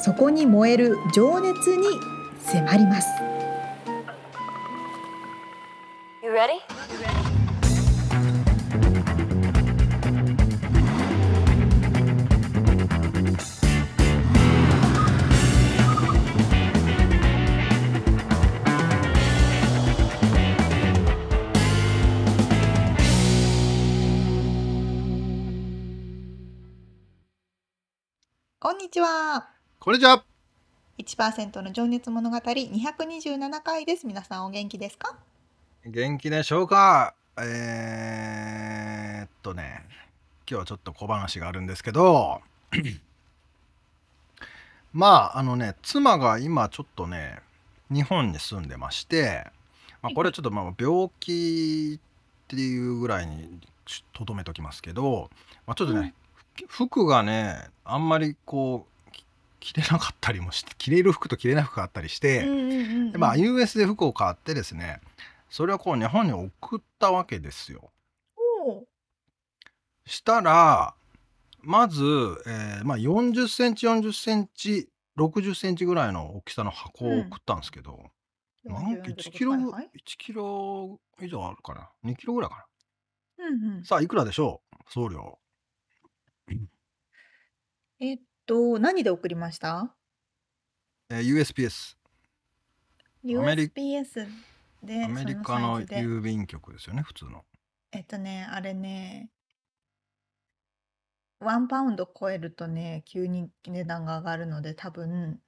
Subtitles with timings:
[0.00, 1.86] そこに燃える情熱に
[2.40, 3.08] 迫ります。
[28.60, 29.57] こんにちは。
[29.88, 30.22] こんにちは。
[30.98, 34.06] 1%の情熱物語227回です。
[34.06, 35.16] 皆さんお元気ですか？
[35.86, 37.14] 元気でしょうか？
[37.40, 39.86] えー、っとね、
[40.46, 42.42] 今日はちょっと小話があるんですけど、
[44.92, 47.38] まあ、あのね、妻が今ちょっとね、
[47.90, 49.46] 日本に住んでまして、
[50.02, 53.58] まあ、これはちょっとまあ病気っていうぐらいに
[54.12, 55.30] とどめときますけど、
[55.66, 56.12] まあ、ちょっとね、
[56.68, 58.97] 服がね、あんまりこう、き
[59.60, 65.00] 着れなかったりもして、着れる服と着れない服があったりして、んでまあ US で服を買ってですね
[65.50, 67.90] それをこう日本に送ったわけですよ。
[70.06, 70.94] したら
[71.60, 72.02] まず、
[72.46, 74.88] えーまあ、40センチ40センチ
[75.18, 77.98] 60センチぐらいの大きさの箱を送ったんですけど、
[78.64, 82.66] なんか1キロ、はいはい1キロ以上あるかな2キロぐらいか
[83.38, 85.38] うんうんなさあいくらでしょう送料
[88.00, 88.18] えっ
[88.48, 89.94] と、何で送りました？
[91.10, 91.96] えー USPS
[93.22, 94.26] メリ ?USPS
[94.82, 96.00] で、アメリカのそのサイズで。
[96.00, 97.44] 郵便局ですよね普通の。
[97.92, 99.28] えっとね、あれね、
[101.40, 105.40] ワンパウンド超えるとね、急に値段が上がるので、多分、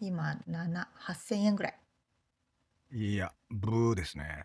[0.00, 1.78] 今、7、8000円ぐらい。
[2.92, 4.44] いやブーですね。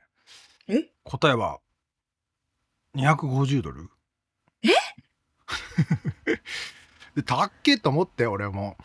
[0.67, 0.91] え？
[1.03, 1.59] 答えは
[2.95, 3.89] 250ドル。
[4.63, 4.67] え？
[7.15, 8.77] でたっけと思って俺も。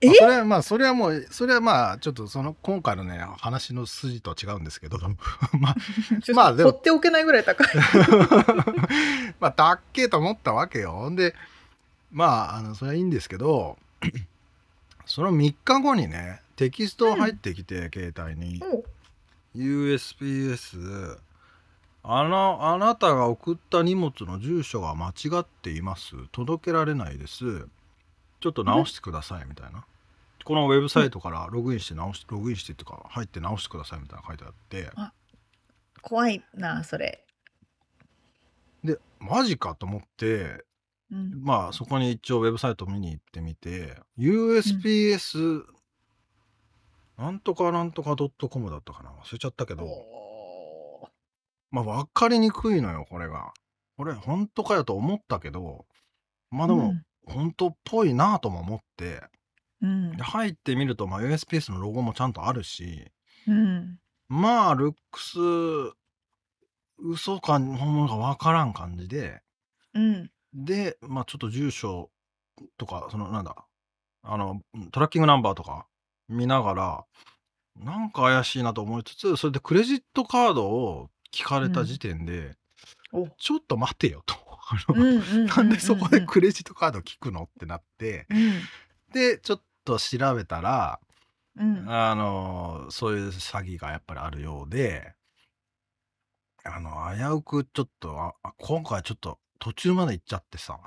[0.00, 0.08] え？
[0.08, 4.98] まあそれはまあそれはもうそれはまあちょっとその今回のね話の筋とは違うんですけど。
[5.58, 5.76] まあ
[6.34, 6.70] まあでも。
[6.70, 7.66] 放っておけないぐらい高い。
[9.40, 11.10] まあたっけと思ったわけよ。
[11.14, 11.34] で
[12.12, 13.76] まああのそれはいいんですけど
[15.04, 18.62] その3日後にねテキスト入ってきて、携帯に。
[18.62, 18.84] お
[19.56, 21.18] USPS
[22.02, 26.14] あのあなたが送った荷物の住所が間違っています。
[26.32, 27.66] 届けられないです。
[28.40, 29.84] ちょっと直してくださいみたいな。
[30.44, 34.90] このウェブサイトからログインして直しログインしてっていうか入って直してくださいみたいなの書いてあって。
[36.00, 37.24] 怖いな、それ。
[38.84, 40.64] でマジかと思って
[41.10, 41.42] うん。
[41.42, 45.64] まあそこに一応ウェブサイト見に行ってみて USPS
[47.18, 49.10] なんとかなんとか .com だったかな。
[49.10, 49.86] 忘れちゃったけど
[51.70, 53.52] まあ分かりにくいのよこれが。
[53.96, 55.84] これ本当かよと思ったけど
[56.50, 56.94] まあでも、
[57.26, 59.20] 本当っぽいなとも思って
[59.82, 63.10] うんで入ってみると、まあ、USPS のロゴもちゃんとあるし
[63.46, 63.98] うん。
[64.28, 65.38] まあルックス
[66.98, 69.42] 嘘か本物か分からん感じで
[69.94, 70.30] うん。
[70.54, 72.10] でまあちょっと住所
[72.76, 73.56] とかそのなんだ
[74.22, 74.60] あの
[74.92, 75.86] トラッキングナンバーとか
[76.28, 77.04] 見ながら
[77.76, 82.56] なんか怪しいなと思いつつそれでクレジットカードを聞かれた時点で、
[83.12, 83.28] お。
[83.38, 84.36] ちょっと待てよと。
[85.56, 88.26] なんでそこでクレジットカード聞くのってなって。
[88.30, 88.60] うん。
[89.12, 91.00] でちょっと調べたら
[91.56, 91.84] うん。
[91.88, 95.14] あのそういう詐欺がやっぱりあるようで
[96.64, 100.78] あの危うくちょっとああ今回ちょっと途中まで行っちゃってさ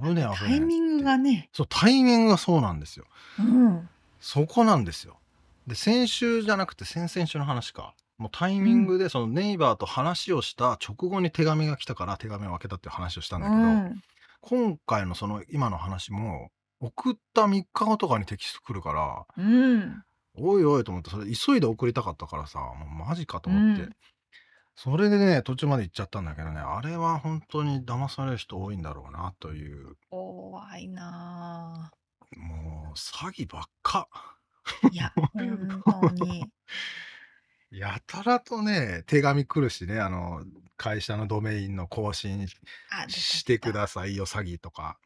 [0.00, 1.50] 危ねえ危ねえタイミングがね。
[1.52, 3.06] そうタイミングがそうなんですよ。
[3.40, 3.88] うん。
[4.20, 5.18] そこなんですよ。
[5.66, 14.02] で先週じゃなくて先々週の話かもうタイミングでそのネイバーと話をした直後に手紙が来たから手紙を開けたっていう話をしたんだけど、うん。
[14.40, 18.92] 今回のその今の話も送った3日後とかにテキスト来るか
[19.36, 20.02] らうん。
[20.34, 23.96] おいおいと思ってそれ急いで送りたかったからさもうマジかと思って、うん
[24.74, 31.92] それでね途中まで行っちゃったんだけどねあれは本当に騙される人多いんだろうなという怖いな
[32.36, 34.90] もう詐欺ばっかぁ。
[34.90, 35.82] いや、本
[36.18, 36.44] 当に。
[37.72, 40.44] やたらとね手紙来るしねあの
[40.76, 42.46] 会社のドメインの更新
[43.08, 44.98] してくださいよ詐欺とか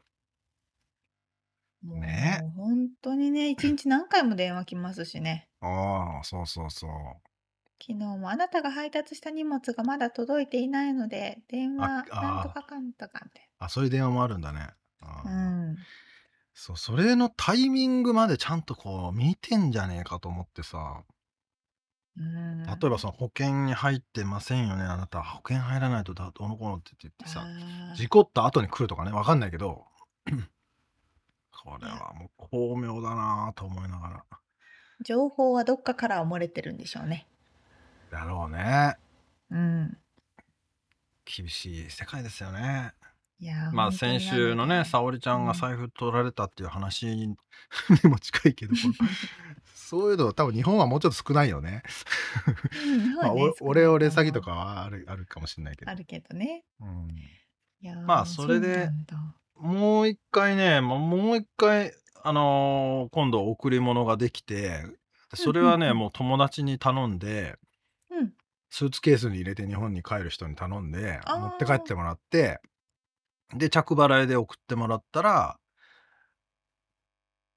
[1.83, 5.49] もうね本当にね、一日何回も電話来ますしね。
[5.61, 6.91] ああ、そうそうそう。
[7.81, 14.71] 昨日もあなたが配達した荷物がまだ届いていないので、電話あなんとかかんとかみあ、そういう電話もあるんだね。
[15.25, 15.77] うん。
[16.55, 21.03] そう、それのタイミングまでちゃんとこう見てんじゃねえかと思ってさ、
[22.19, 22.65] うん。
[22.65, 25.23] 例えばその保険に入ってませんよね、あなた。
[25.23, 27.45] 保険入らないとだどうのこうのって言ってさ、
[27.95, 29.85] 事故った後に来るとかね、わかんないけど、
[31.53, 34.25] これはもう巧妙だなぁと思いながら。
[35.05, 37.27] 情報はどっかから漏れてるんでしょうね。
[38.11, 38.97] だろうね。
[39.51, 39.99] うん。
[41.25, 42.93] 厳しい世界ですよね。
[43.39, 47.37] いやー、まあ本当に先週のね、沙織ちゃんがうん財布取られたっていう話に
[48.05, 48.95] も近いけど、この
[49.87, 51.83] そういうの多分日本はもうちょっと少ないよね。
[52.85, 55.94] うんまあ、ねおオレオレ少ない詐欺とかはあるあるかもしれないけどあ。
[55.94, 56.65] るけどね。
[56.81, 57.09] うん
[57.81, 58.91] いやーまあそれで
[59.59, 61.93] もう一回ね、もうもう一回、
[62.23, 64.85] あのー今度贈り物ができて、
[65.35, 67.56] それはね、もう友達に頼んで、
[68.11, 68.33] うん。
[68.71, 72.61] スーツケースに入れて日本に帰る人に頼んで、持って帰ってもらって、
[73.55, 75.59] で、着払いで送ってもらったら、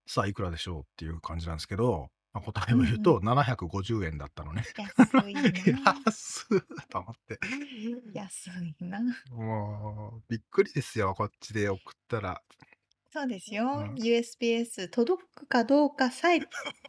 [0.08, 2.10] さあ、いくらでしょうっていう感じなんですけど、
[2.40, 4.64] まあ、答えを言うと、750円だったのね。
[4.78, 5.42] 安いな。
[6.06, 7.40] 安っと思って。
[8.14, 8.50] 安
[8.80, 9.00] いな。
[9.32, 12.42] もう、びっくりですよ、こっちで送ったら。
[13.12, 13.64] そうですよ。
[13.64, 16.42] うん USPS 届くかどうかさえ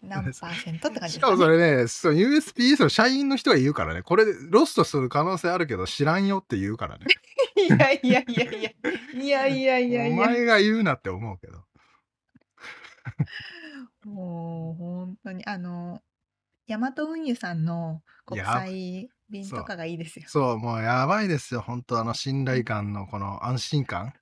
[0.03, 1.33] 何パーセントって感じしですかね。
[1.33, 7.07] かもそれね、そう USPS の社員の人が言うからね、これロストする可能性あるけど知らんよって言うからね。
[7.57, 8.71] いやいやいやいや。
[9.15, 10.23] いやいやいやいや。
[10.23, 11.65] お前が言うなって思うけど。
[14.05, 16.03] もう本当にあの
[16.67, 20.27] ヤマト運輸さんの国や際便とかがいいですよ。
[20.29, 24.15] そう、もうやばいですよ、本当あの信頼感のこの安心感。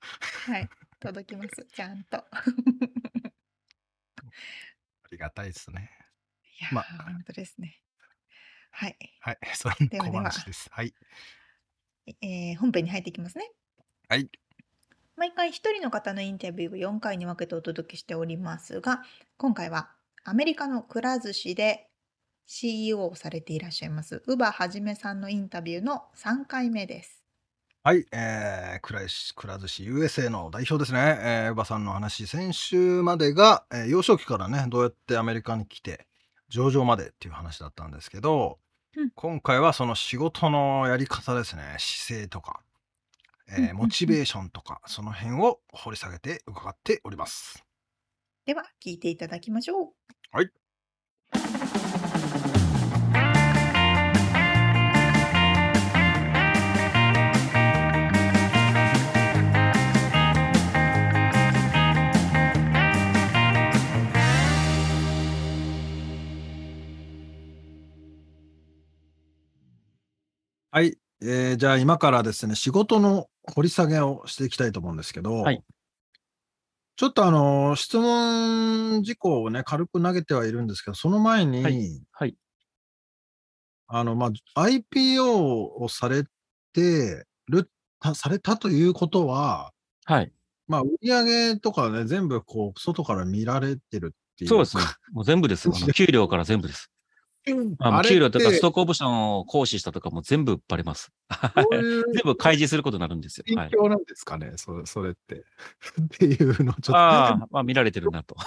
[0.47, 0.69] はい。
[0.99, 1.65] 届きます。
[1.73, 2.17] ちゃんと。
[2.27, 2.27] あ
[5.11, 5.91] りがたいですね。
[6.59, 7.79] いやー、ま本当ですね。
[8.71, 8.97] はい。
[9.21, 10.69] はい、そんな小ではでは話です。
[10.71, 10.93] はい。
[12.21, 13.51] えー本編に入っていきますね。
[14.07, 14.29] はい。
[15.19, 19.01] 毎回一人の方のインタビューを4回に分けてお届けしておりますが、
[19.35, 19.89] 今回は
[20.23, 21.89] アメリカのくら寿司で
[22.47, 27.21] CEO をされていらっしゃいます、宇場はじめさんのインタビューの3回目です。
[27.83, 36.07] はい、えー、くらしくら寿司 USA の代表ですね、えー、馬さんの話、先週までが、えー幼少期からね、どうやってアメリカに来て、
[36.47, 38.57] 上場までっていう話だったんですけど、
[38.95, 39.11] うん。
[39.15, 42.61] 今回はその仕事のやり方ですね、姿勢とか、
[43.51, 47.63] えーモチベーションとか、その辺を掘り下げて伺っております。
[48.45, 49.93] では、聞いていただきましょう。
[50.31, 50.51] はい。
[70.71, 75.63] はい、えーじゃあ今からですね、仕事の掘り下げをしていきたいと思うんですけど、はい
[76.99, 82.35] ちょっとあの、質問事項をね、軽く投げてはいるんですけど、その前に、はいはい。
[83.87, 86.25] あの、まあ、IPO をされ
[86.73, 89.71] てる、たされたということは、
[90.03, 90.33] はい。
[90.67, 94.49] まあ、売上とかね、全部こう、外から見られてるっていう。
[94.49, 94.83] そうですね。
[95.13, 95.69] もう全部です。
[95.93, 96.91] 給料から全部です。
[97.45, 101.11] 給料とかストックオプションを行使したとかも全部バレます。
[101.31, 103.45] そういう 全部開示することになるんですよ。
[103.55, 103.69] はい。
[103.69, 105.45] 心境なんですかね、それそれって。
[106.01, 106.97] っていうのをちょっと。
[106.97, 108.35] ああ、まあ見られてるなと。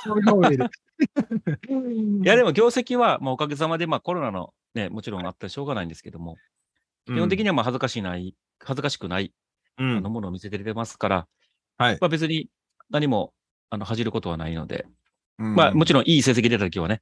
[2.22, 6.36] いやでも業績は、まあ、おかげさまで、まあコロナのね、もちろんあってしょうがないんですけども、
[7.06, 9.32] 基本的にはまあ恥ずかしいない、恥ずかしくない、
[9.78, 11.28] うん、あのものを見せてくれますから、
[11.78, 11.98] はい。
[12.00, 12.48] まあ別に
[12.90, 13.32] 何も、
[13.70, 14.86] あの、恥じることはないので、
[15.38, 17.00] うんまあもちろんいい成績出た時はね、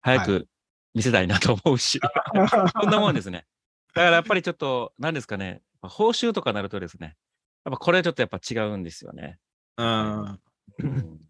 [0.00, 0.48] 早はく
[0.94, 2.00] 見せたいなと思うし、
[2.80, 3.46] そんなもんですね。
[3.94, 7.16] だからやっぱりちょっと、何ですかね、報酬とかなるとですね、
[7.64, 9.38] やっぱこれはちょっとやっぱ違うんですよね。
[9.76, 10.22] うん
[10.78, 11.20] うん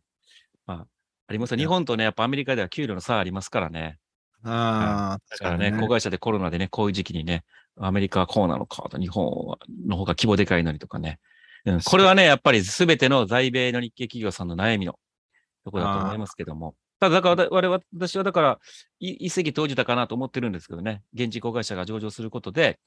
[0.67, 0.87] まあ、
[1.27, 3.99] ありますよ日本とね、やっぱアメリカでは給料の差ありますからね。
[4.45, 7.45] ああ、だからね、子会社でコロナでね、こういう時期にね、
[7.79, 11.21] アメリカはこうなのかと、日本の方が規模でかいのにとかね。
[11.65, 14.99] うん、これはね、やっぱり全ての在米の日系企業さんの悩みの
[15.65, 16.75] ところだと思いますけども。
[17.03, 18.59] ただ、だから我々、私はだから、
[19.01, 22.79] い一石投じたかなと思ってるんですけどね、現地子会社が上場することで、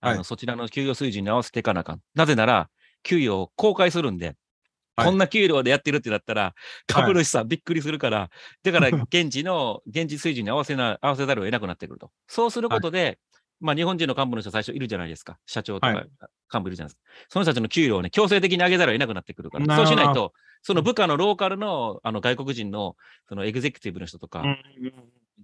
[0.00, 2.00] あの、はいそちらの給与水準に合わせていかなあかん。
[2.16, 2.68] なぜなら、
[3.04, 4.36] 給与を公開するんで、はい
[5.06, 6.52] こんな給料でやってるってなったら、
[6.88, 8.28] 株主さんびっくりするから、
[8.64, 12.10] だから 現地の、現地水準に合わせな、合わせざるを得なくなってくると。
[12.26, 13.20] そうすることで、
[13.60, 15.38] まあ日本人の幹部の人最初いるじゃないですか。
[15.46, 16.10] 社長とかはい
[16.52, 17.02] 幹部いるじゃないですか。
[17.28, 19.66] その人たちの給料をね、強制的に上げざるを得なくなってくるから。
[19.66, 22.96] なそうしないと、その部下のローカルのあの外国人の
[23.28, 24.44] そのエグゼクティブの人とか、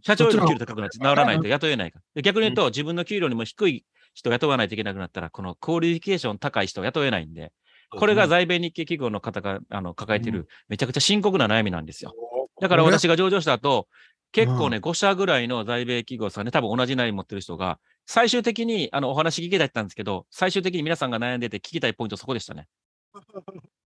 [0.02, 2.04] 社長よりも給料高くなって、ならないと雇えないから。
[2.14, 7.52] で逆に言うと、自分の給料にも低い人を雇わないといけなくなったら、この qualification 高い人を雇えないんで、
[7.90, 12.14] これが在米日系企業の方があの抱えているめちゃくちゃ深刻な悩みなんですよ。
[12.61, 13.88] だから私が上場した後、
[14.32, 22.66] 結構ね、5社ぐらいの在米企業さんね、多分同じ悩み持ってる人が、最終的にあのお話聞きたいったんですけど、最終的に皆さんが悩んでて聞きたいポイントそこでしたね。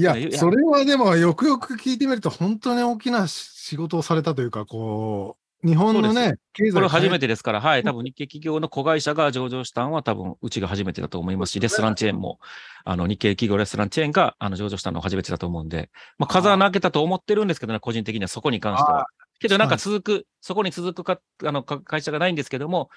[0.00, 7.20] いやそれはでもよくよく聞いてみると、本当に大きな仕事をされたというか、こう、日本のね、経済これ初めて。
[7.20, 12.38] てですから、はい、多分日系企業の子会社が上場したのは多分うちが初めてだと思いますし、レストランチェーンも、
[12.84, 19.06] あの日系企業レストランチェーンがあの上場したのは初めてだと思うんで、まあ、風穴開けたと思ってるんですけどね、個人的にはそこに関しては。
[19.38, 22.88] けどなんか続く、そこに続くかあのか会社がないんですけども、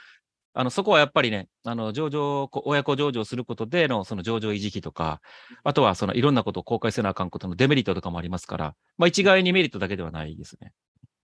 [0.56, 5.20] あのそこはやっぱりね、あの上場、こ親子上場することでのその上場維持費とか、
[5.64, 10.72] あとはそのいろんなことを公開せなあかんことのデメリットとかもありますから、まあ一概にメリットだけではないですね。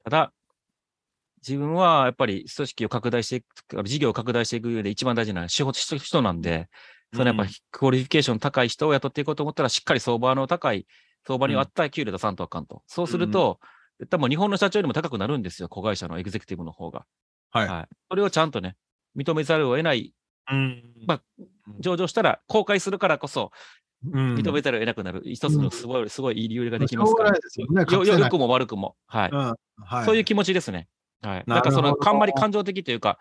[0.03, 0.33] ただ、
[1.47, 6.67] 自分はやっぱり組織を拡大していく、事業を拡大していく上で一番大事なのは仕事人なんで、
[7.13, 10.87] そのやっぱり qualification 高い人を雇っていこうと思ったら、しっかり相場の高い、
[11.25, 12.81] 相場に合った給料出さんとあかんと。
[12.87, 13.59] そうすると、
[14.09, 17.05] 多分日本の社長よりも高くなるんですよ、子会社のエグゼクティブの方が。
[17.51, 17.87] はいはい。
[18.09, 18.75] それをちゃんとね、
[19.15, 20.13] 認めざるを得ない、
[20.51, 21.21] うんまあ
[21.79, 23.51] 上場したら公開するからこそ、
[24.05, 27.81] うん認めざるを得なくなる、一つのすごい、すごいいい理由ができますからよね。
[27.81, 28.95] よ隠せないよくも悪くも。
[29.07, 29.29] はい。
[29.31, 30.87] うんはいそういう気持ちですね。
[31.21, 31.43] はい。
[31.47, 33.19] なんかその、あんまり感情的というか、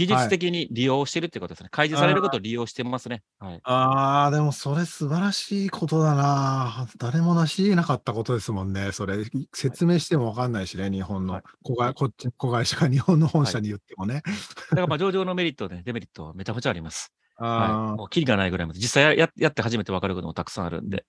[0.00, 1.68] 技術的に利用してるってことですね。
[1.70, 3.22] 開示されることを利用してますね。
[3.38, 3.60] はい。
[3.64, 6.86] ああ、でもそれ素晴らしいことだな。
[6.96, 8.92] 誰も成し得なかったことですもんね。
[8.92, 14.22] それ、説明してもわかんないしね、日本はいの子会、こっち、子会社が日本の本社に言ってもね。
[14.70, 17.12] だからまあ上場のメリットね、デメリットはめちゃくちゃあります。
[17.36, 17.50] はい。
[17.50, 18.78] あもうキリがないぐらいまで。
[18.78, 21.04] 実際ややって初めて分かることもたくさんあるんで。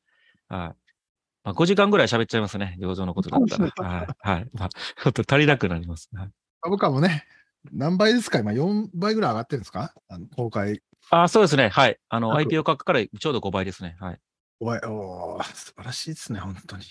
[0.50, 0.92] はい。
[1.44, 2.78] まあ、5時間ぐらい喋っちゃいますね。
[2.80, 3.90] 上場のことだったら。
[3.90, 4.08] はい。
[4.20, 4.48] はい。
[4.54, 6.10] まあ、ちょっと足りなくなります。
[6.14, 6.30] はい、
[6.62, 7.26] 株価もね、
[7.72, 8.40] 何倍ですか？
[8.40, 9.94] 今4倍ぐらい上がってるんですか？
[10.10, 10.82] あの公開。
[11.10, 11.70] あそうですね。
[11.70, 11.98] はい。
[12.10, 13.98] あの、約 IPO 価格からちょうど5倍ですね。
[14.00, 14.20] はい。
[14.60, 16.84] おいおー素晴らしいですね、本当に。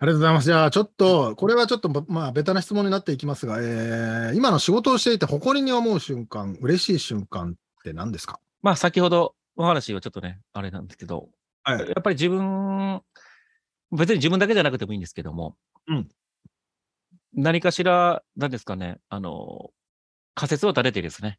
[0.00, 0.44] ありがとうございます。
[0.44, 8.38] じゃあ、ちょっと、これはちょっと、まあ、ベタな質問になっていきますが、えー今の仕事をしていて、誇りに思う瞬間、嬉しい瞬間って何ですか？
[8.62, 11.30] まあ、先ほどお話をちょっとね、あれなんですけど、
[11.64, 13.00] はいやっぱり自分、
[13.90, 15.56] 別に自分だけじゃなくてもいいんですけども、
[15.88, 16.08] うん
[17.34, 19.70] 何かしら、なんですかね、あの、
[20.34, 21.38] 仮説を立ててですね、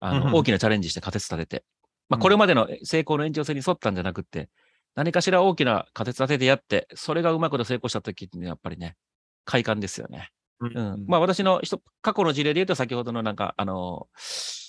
[0.00, 1.64] あの、うんうん大きなチャレンジして仮説立てて、
[2.08, 4.50] まあ、うんこれまでの成功の延長線に沿ったんじゃなくって、
[4.94, 8.96] 何かしら大きな仮説立ててやって、それがうまいこと成功したときってやっぱりね、
[9.44, 10.30] 快感ですよね。
[10.60, 11.04] うん。
[11.06, 14.08] まあ私の人過去の事例で言うと、先ほどのなんか、あの、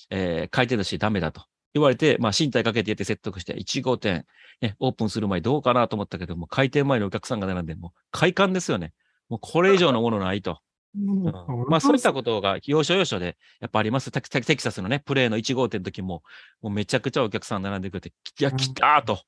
[0.10, 1.44] えー回転寿司ダメだと
[1.74, 4.26] 言われて、まあ身体かけてやって説得して、1号店、
[4.62, 8.94] ね、オープンする前どうかなと思ったけども、開店前のお客さんが並んで、もう快感ですよね。
[9.30, 10.60] もうこれ以上のものないと。
[10.98, 11.34] うんうん
[11.68, 14.12] まあそういったことが要所要所でやっぱあります。
[14.12, 16.24] テキサスのね、プレーの1号店の時も、
[16.62, 19.20] もうめちゃくちゃお客さん並んでくれて、いや、来たーと。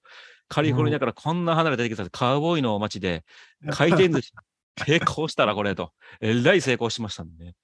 [0.47, 3.25] カリフォルニアからこんな離れたテキサス、カウボーイの街で、
[3.69, 4.31] 回転寿司、
[4.85, 5.91] 成功したらこれと。
[6.21, 7.55] えらい成功しましたんでね。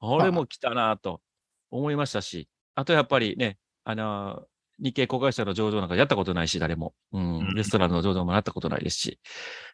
[0.00, 1.22] 俺も来たなぁと
[1.70, 6.94] 思いましたし、あとやっぱりね、あのー日系子会社の上場なんかやったことないし、誰も。
[7.12, 7.54] うんうん。
[7.54, 9.20] レストランの上場もやったことないですし。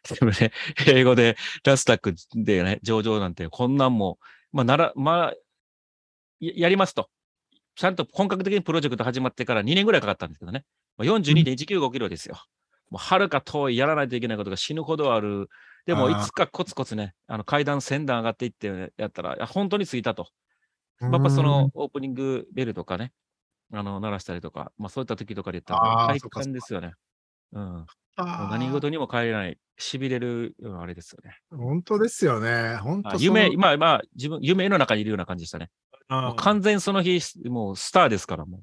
[0.19, 0.51] でもね、
[0.87, 4.19] 英語でラスタックでね、上場なんてこんなんも、
[4.51, 5.33] まあ、なら、まあ、
[6.39, 7.09] ややりますと。
[7.75, 10.63] ちゃんと本格的にプロジェクト始まってから2年ぐらいかかったんですけどね。
[10.97, 12.35] まあ、42.195キロですよ。
[12.89, 15.49] もうはるか遠いやらないといけないことが死ぬほどある。
[15.85, 20.23] でも、いつかコツコツね、あの階段1000段上がっていってやったら、本当に過ぎたと。
[20.23, 23.11] うんやっぱそのオープニングベルとかね、
[23.75, 26.93] あの鳴らしたりとか、まあそういった時とかで言ったら、快あーそっか感ですよね。
[27.53, 27.85] うん。
[28.17, 31.37] 何事にも帰れない、痺れるようなあれですよね。
[31.49, 32.75] 本当ですよね。
[32.77, 35.71] 本当あ夢、まあまあ、自分、夢の中にいるような感じでしたね。
[36.37, 38.61] 完全その日、もうスターですから、もう。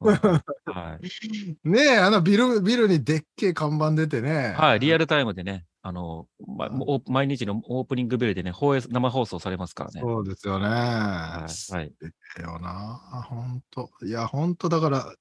[0.00, 1.00] うんはい。
[1.64, 4.54] ねえ、あのビル、ビルにでっけえ看板出てね。
[4.56, 6.68] はい、リアルタイムでね、あの、ま、
[7.06, 10.00] 毎日のオープニングベルでね、放映、生放送されますからね。
[10.00, 10.66] そうですよね。
[10.66, 11.74] はい。
[11.74, 11.92] はい。
[12.36, 13.24] だよな。
[13.28, 15.14] 本当いや、本当だから、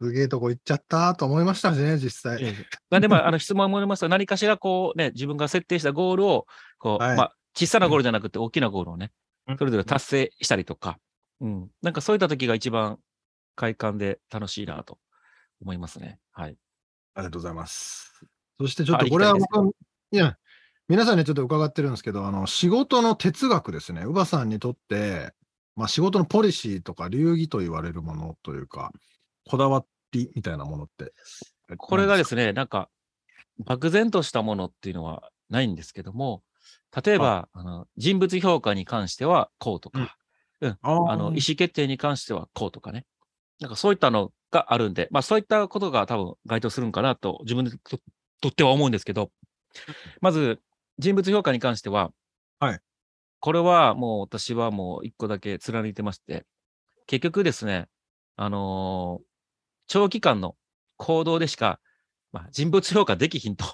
[0.00, 2.42] すげえとこ行っちゃったと思いましたしね、実際。
[2.42, 2.54] ええ
[2.90, 6.46] なんで、まあ、あの質問もありますと、何かしらこうね、自分が設定したゴールを、
[6.78, 9.12] こう、はいまあ、小さなゴールじゃなくて大きなゴールをね、
[9.48, 10.98] うんそれぞれ達成したりとか、
[11.40, 11.68] うん。
[11.80, 12.98] なんかそういった時が一番
[13.54, 14.98] 快感で楽しいなと
[15.62, 16.18] 思いますね。
[16.32, 16.56] はい。
[17.14, 18.26] ありがとうございます。
[18.58, 19.70] そしてちょっとあこれは僕は、
[20.12, 20.36] いや、
[20.88, 24.02] 皆さんにちょっと伺ってるんですけど、あの、仕事の哲学ですね。
[24.02, 25.32] 乳母さんにとって、
[25.74, 28.92] まあ仕事のポリシーとか流儀と言われるものというか、
[29.48, 31.12] こだわりみたいなものって
[31.76, 32.88] これがですね、なんか、
[33.64, 36.42] 漠然としたものっていうのはないんですけども、
[37.04, 40.16] 例えば、あの人物評価に関してはこうとか、
[40.60, 40.78] うん。
[40.80, 41.10] あー。
[41.10, 43.04] あの意思決定に関してはこうとかね。
[43.60, 47.70] なんかそういったのがあるんで、まあそういったことが多分該当するんかなと自分で
[48.40, 49.30] ととっては思うんですけど、
[50.20, 50.60] まず
[50.98, 52.10] 人物評価に関しては、
[52.58, 52.80] はい
[53.38, 56.46] これはもう私はもう一個だけ貫いてまして、
[57.06, 57.86] 結局ですね、
[58.36, 59.24] あのー
[59.88, 60.56] 長期間の
[60.96, 61.78] 行動でしか、
[62.32, 63.64] まあ、人物評価できひんと。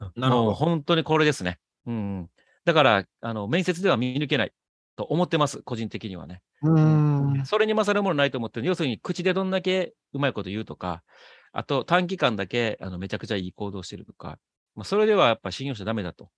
[0.16, 1.58] なるほど本当にこれですね。
[1.86, 2.30] うん。
[2.64, 4.52] だから、あの、面接では見抜けない
[4.96, 6.42] と思ってます、個人的にはね。
[6.62, 7.46] うーん。
[7.46, 8.66] それに勝るものないと思ってる。
[8.66, 11.02] 要するに、口でどんだけうまいこと言うとか、
[11.56, 14.38] あと短期間だけあのめちゃくちゃいい行動してるとか、
[14.74, 16.28] まあ、それではやっぱ信用しちゃダメだと。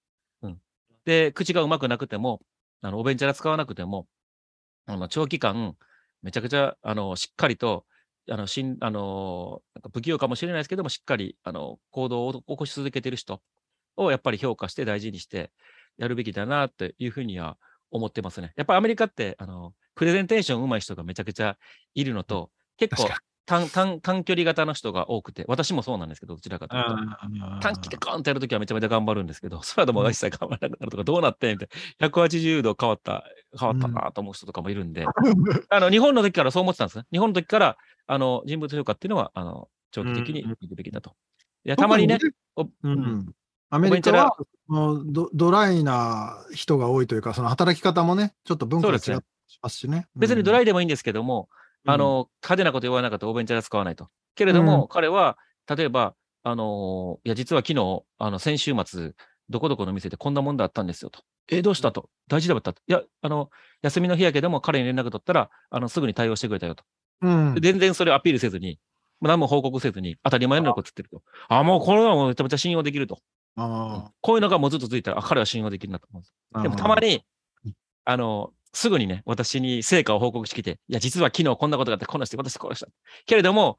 [0.42, 0.58] うん。
[1.04, 2.40] で、口がうまくなくても、
[2.82, 4.06] あの、おべんちゃら使わなくても、
[4.87, 5.76] あの、長期間、
[6.22, 7.84] めちゃくちゃ、あの、しっかりと、
[8.30, 13.42] あの、しん、あの、なんか不器用かもしれないですけども、しっかり、あの、行動を起こし続けてる人
[13.96, 15.50] をやっぱり評価して大事にして
[15.96, 17.58] やるべきだなっていうふうには
[17.90, 18.52] 思ってますね。
[18.54, 21.58] やっぱりアメリカって、あの、プレゼンテーション上手い人がめちゃくちゃ
[21.94, 23.08] いるのと、結構
[23.48, 27.60] 短短短距離型の人が多くて、私もそうなんですけど、どちらかというと。
[27.62, 32.08] 短期でガーンとやるときはめちゃめちゃ頑張るんですけど、 それはでも一切頑張らなくなるとか、どうなってんみたいな。
[32.08, 33.24] 180度変わった、
[33.58, 35.06] 変わったなと思う人とかもいるんで、
[35.70, 37.04] あの、日本の時からそう思ってたんですね。
[37.10, 41.16] 日本の時から、あの、人物評価っていうのは、あの、長期的にうんうん見るべきだと。
[41.64, 42.18] いや、たまにね、
[42.54, 43.34] おううんん。
[43.70, 44.36] アメリカは
[45.06, 50.06] ドドライな人が多いというか、その働き方もね、ちょっと文化が違そうですねったりしますしね。
[50.16, 54.09] 別にドライ、イでもいいんですけども、うんあ、の、派手なこと言わなかったらお弁当は使わないと。
[54.35, 55.38] けれども、彼は、
[55.75, 56.14] 例えば、
[56.45, 59.12] あのいや、実は昨日、あの、先週末、
[59.50, 61.23] どこどこの店でこんなもんだったんですよと。
[61.50, 62.11] え、どうしたと。
[62.28, 62.83] 大事だったと。
[62.87, 63.50] いや、あの、
[63.83, 66.85] 休みの日やけども、彼に連絡取ったら、あの、すぐに対応してくれたよと。
[67.23, 68.78] うんで全然それをアピールせずに、
[69.21, 71.23] 何も報告せずに、当たり前のこと言ってると。
[71.49, 73.18] あ、もうこれはもうめちゃめちゃ信用できると。
[73.57, 76.35] あこういうのがもうずっと続いたら、あ、彼は信用できるなと思うんです。
[76.54, 77.25] ーでもたまに
[77.64, 82.88] うん、あの、すぐにね、私に成果を報告してきて、いや、実は昨日こんなことがあって、こんなして、私こうした。
[83.26, 83.78] けれども、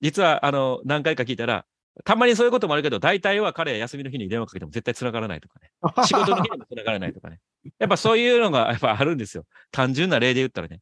[0.00, 1.66] 実は、あの、何回か聞いたら、
[2.04, 5.70] たまにそういうこともあるけど、大体は彼は休みの日に電話かけても絶対繋がらないとかね。
[6.06, 7.40] 仕事の日にも繋がらないとかね。
[7.78, 9.44] やっぱそういうのがやっぱあるんですよ。
[9.70, 10.80] 単純な例で言ったらね。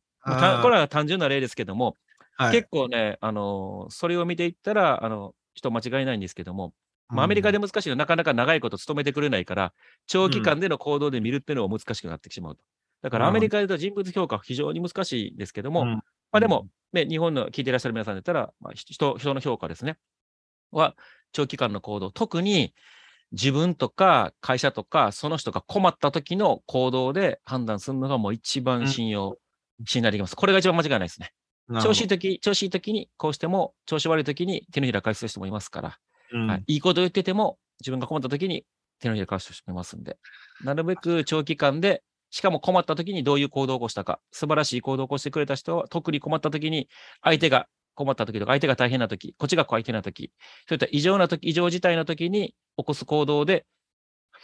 [0.62, 6.72] これは単純な例ですけども、はい結構ね、あの、それを見ていったら、あの、人間違いないんですけども、
[7.08, 9.72] まあ、アメリカで難しいのはなかなか長いこと勤めてくれないから、
[10.06, 12.62] 長期間での行動で見るっていうのが難しくなってしまうと。
[13.02, 15.92] だからアメリカで言うと人物評価は非常に難しいですけども、うん。
[15.94, 19.98] まあでも、ね、日本の聞いていらっしゃる皆さんだったら、まあ、人人の評価ですね。
[20.70, 20.94] は、
[21.32, 22.74] 長期間の行動、特に
[23.32, 29.36] 自分とか会社とか、その人が困った時の行動で判断するのがもう一番信用、
[29.86, 30.36] 信頼できます。
[30.36, 31.32] これが一番間違いないですね。
[31.82, 35.98] 調子いい時、調子いい時にこうしても、調子悪い時に手のひら返す人もいますから、
[36.32, 36.46] うん。
[36.46, 38.64] はい、いいこと言ってても、自分が困った時に
[39.00, 40.16] 手のひら返す人もいますんで、
[40.64, 46.88] なるべく長期間で、しかも困った時にどういう行動を起こしたか、素晴らしい行動を起こしてくれた人は、特に困った時に、
[47.22, 50.32] 相手が困った時とか、相手が大変な時、こっちが相手な時、
[50.68, 53.66] そういった異常な時、異常事態の時に起こす行動で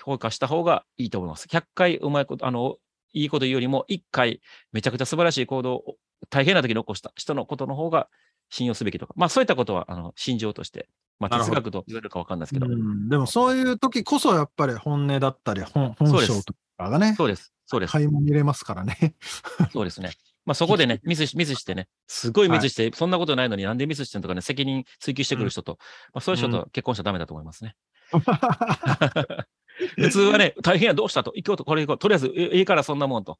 [0.04, 1.46] 評価した方がいいと思います。
[1.48, 2.76] 100回うまいこと、あの、
[3.12, 4.40] いいこと言うよりも、1回
[4.72, 5.96] めちゃくちゃ素晴らしい行動を
[6.30, 8.08] 大変な時に起こした人のことの方が
[8.50, 13.08] 信用すべきとか、まあそういったことは、あの、心情として、まあ哲学と言われるかわかんないですけど、うん。
[13.08, 17.52] でもそういう時こそやっぱり本音だったり本本性とかがね、そうです。
[17.66, 17.92] そうです。
[17.92, 19.14] 垣間見れますからね。
[19.72, 20.12] そうですね。
[20.44, 25.78] まあそこでね、 ミスし、ミスしてね、すごいミスして、そんなことないのになんでミスしてんとかね、責任追及してくる人と、
[26.12, 27.76] まあそういう人と結婚しちゃダメだと思いますね。
[29.96, 33.38] 普通はね、大変や、どうしたと、行こうと、これ行こう、とりあえず、えいいからそんなもんと、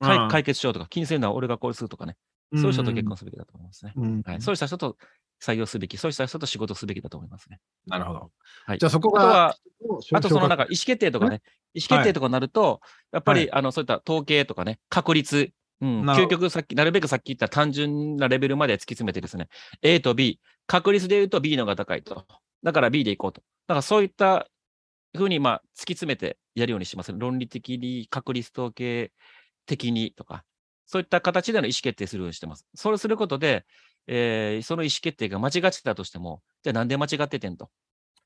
[0.00, 2.16] 解決しようとか、気にせんのは俺がこうするとかね、
[2.52, 3.92] そういう人と結婚すべきだと思いますね。
[3.96, 4.22] うん。
[4.22, 4.96] はい、そうした人と
[5.42, 7.60] 採用すべき、そうした人と仕事すべきだと思いますね。
[7.86, 8.30] なるほど。
[8.66, 8.78] はい。
[8.78, 11.42] じゃあそこが、あとは、ああとそのなんか意思決定とかね、
[11.74, 12.80] 意思決定とかになると、
[13.12, 19.48] やっぱり、あの、そういった統計とかね、確率、うん、究極さっき、なるべくさっき言った単純なレベルまで突き詰めてですね、
[19.82, 22.24] A と B、確率で言うと B のが高いと。
[22.62, 23.42] だから B でいこうと。
[23.66, 24.48] だからそういった
[25.14, 27.12] ふうに、まあ、突き詰めてやるようにします。
[27.14, 29.12] 論理的に、確率統計
[29.66, 30.44] 的にとか、
[30.86, 32.66] そういった形での意思決定するようにしてます。
[32.74, 33.64] それすることで、
[34.06, 37.70] えーその意思決定が間違ってたとしても、じゃあなんで間違っててんと。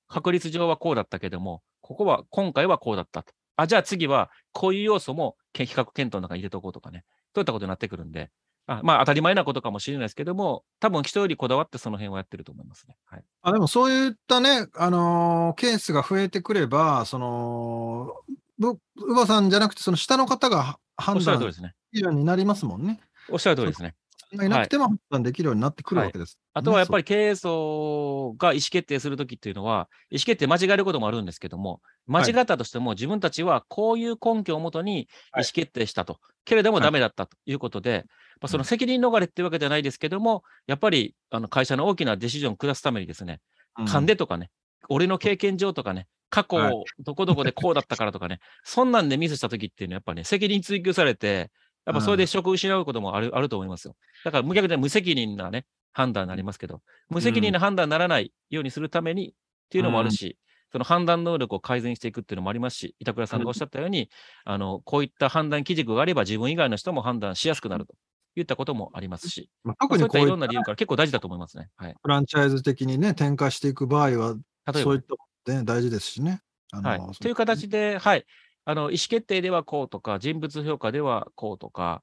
[0.08, 3.32] 確率上はこうだったけども、ここは、今回はこうだったと。
[3.56, 7.04] あ、じゃあ次は、こういう要素も比較検討の中に入れておこうとかね。
[7.34, 8.30] そういったことになってくるんで、
[8.66, 12.96] あまあ当たり前なことかもしれないですけども、多分人よりこだわってその辺はやってると思いますね。
[13.06, 13.24] はい。
[13.42, 18.12] あでもそういったね、あのーケースが増えてくれば、その、
[18.58, 21.74] ぶうばさんじゃなくて、その下の方がお判断ですね。
[21.92, 23.00] するようになりますもんね。
[23.30, 23.94] おっしゃる通りですね。
[24.36, 35.04] がいなくても判断できるようになってくるわけです、あとはやっぱり、り経営層が意思決定するときっていうのは、意思決定間違えることもあるんですけども、間違ったとしても自分たちはこういう根拠をもとに意
[35.36, 36.18] 思決定したと。
[36.44, 36.84] けれどもはい。
[36.84, 38.04] ダメだったということで、
[38.40, 43.40] まあ、その責任逃れっていうわけじゃないですけども、やっぱりあの会社の大きなディシジョンを下すためにですね、
[43.78, 43.86] うん。
[43.86, 44.50] 勘でとかね、
[44.88, 46.84] 俺の経験上とかね、過去はい。
[47.00, 51.50] どこどこでこうだったからとかね、そんなんでミスしたときっていうのはやっぱね、責任追及されて、
[51.88, 53.96] やっぱそれで職を失うこともある,、あると思いますよ。
[54.22, 59.32] だから無逆で無責任なね、判断になりますけど、無責任な判断にならないようにするためにっ
[59.70, 60.36] ていうのもあるし、
[60.70, 64.10] その判断能力を改善していくっていうのもありますし、板倉さんがおっしゃったように、
[64.44, 67.94] あの、こういった判断基軸があれば自分以外の人も判断しやすくなると
[68.36, 71.70] いったこともありますし、まあ、特にこういったいろんな理由から結構大事だと思いますね。
[71.76, 71.94] はい。
[72.02, 76.42] フランチャイズ的にね、展開していく場合は、例えばそういったことね、大事ですしね。
[76.70, 77.16] はい。
[77.18, 78.26] という形で、はい。
[78.68, 82.02] あの、意思決定ではこうとか、人物評価ではこうとか、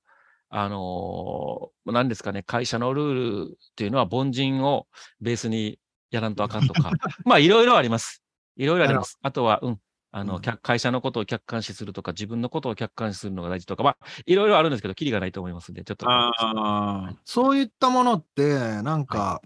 [0.50, 4.88] あのー何ですかね、会社のルールっていうのは凡人を
[5.22, 5.78] ベースに
[6.10, 6.90] やらんとあかんとか、
[7.24, 8.24] まあ、いろいろあります。
[8.58, 9.20] いろいろあります。
[9.22, 9.80] あとは、うん。
[10.12, 16.08] あの、うん客会社のことを客観視するとか、自分のことを客観視するのが大事とか、まあ、いろいろあるんですけど、キリがないと思いますんで、ちょっと。
[16.10, 19.40] あーそういったものって、なんか、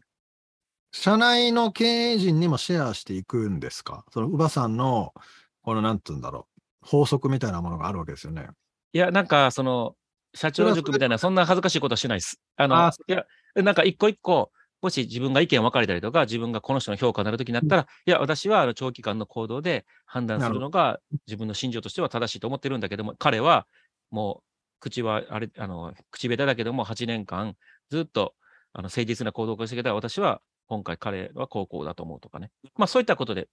[0.92, 4.06] 社内の経営陣にもシェアしていくんですか？
[4.12, 5.14] その、乳母さんの、
[5.62, 6.49] この、なんて言うんだろう、
[6.82, 8.48] 法則みたいなものがあるわけですよね。
[8.94, 9.96] いや、なんか、その、
[10.34, 12.40] 社長塾みたいな、そんな恥ずかしいことはしないです。
[12.56, 23.68] あの、あいや、なんか一個一個、もし自分が意見分かれたりとか、自分がこの人の評価になるときになったら、いや、私はあの長期間の行動で判断するのが自分の信条としては正しいと思ってるんだけども、彼は
[24.10, 24.44] もう、
[24.80, 27.56] 口は、あれ、あの、口下手だけども、8年間、
[27.90, 28.34] ずっと、
[28.72, 32.52] あの、誠実な行動をしてきた私は、今回彼は高校だと思うとかね。
[32.76, 33.50] まあ、そういったことで、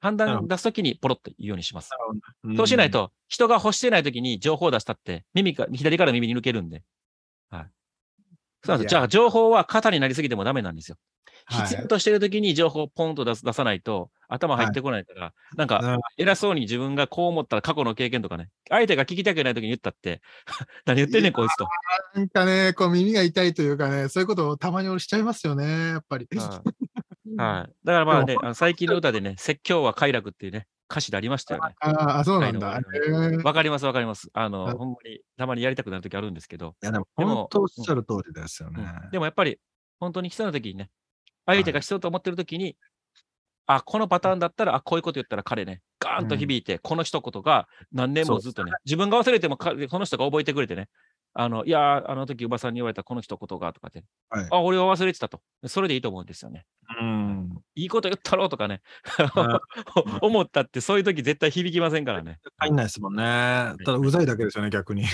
[0.00, 1.90] 判断出すときにポロッと言うようにします。
[2.44, 2.90] うんそうしない。
[2.90, 6.82] と、人が欲してないときに情報を出したって、耳か、左から耳に抜けるんで。
[7.50, 7.70] はい。
[8.64, 10.96] そうですじゃあ、情報は肩になりすぎてもダメなんですよ。
[10.96, 11.14] はい
[11.66, 20.22] 必要としてるときに情報をポンと出す出さないと、頭入ってこないから、なんか、うん偉そうに自分がこう思ったら過去の経験とかね、相手が聞きたくないときに言ったって、
[20.86, 21.68] 何言ってんねん、こいつと。
[22.14, 26.26] なんかね、こう耳が痛いというかね、そういうことをたまに俺しちゃいますよね、やっぱり。
[26.34, 26.46] はい。
[27.36, 27.72] はい。
[27.84, 31.74] だからまあね、あの最近の歌でね、説教は快楽っていうね、歌詞でありましたよね。
[31.80, 32.80] ああ、そうなんだ。
[33.42, 34.28] わかります、わかります。
[34.32, 38.84] あの、はいほんまに、たまにやりたくなるときあるんですけど、いや、でも、でも本当おっしゃる通りですよね。
[39.04, 39.10] うん。
[39.10, 39.58] でもやっぱり、
[39.98, 40.90] 本当に必要な時にね、
[41.46, 42.76] 相手が必要と思ってる時に、
[43.66, 50.88] あ、このパターンだったら、あ、こういうこと言ったら彼ね、ガーンと響いて、この一言が何年もずっとね、自分が忘れてもか、この人が覚えてくれてね、
[51.36, 55.40] あの、いやー、あの時、おばさんに言われたこの一言が、とかって、はいあ、俺は忘れてたと。
[55.66, 56.64] それでいいと思うんですよね。
[57.00, 57.50] うん。
[57.74, 58.82] いいこと言ったろうとかね、
[59.18, 59.60] うん
[60.22, 62.38] 思ったって、そういう時絶対響きませんからね。
[62.58, 63.22] 入んないですもんね。
[63.84, 65.06] ただ、うざいだけですよね、逆に。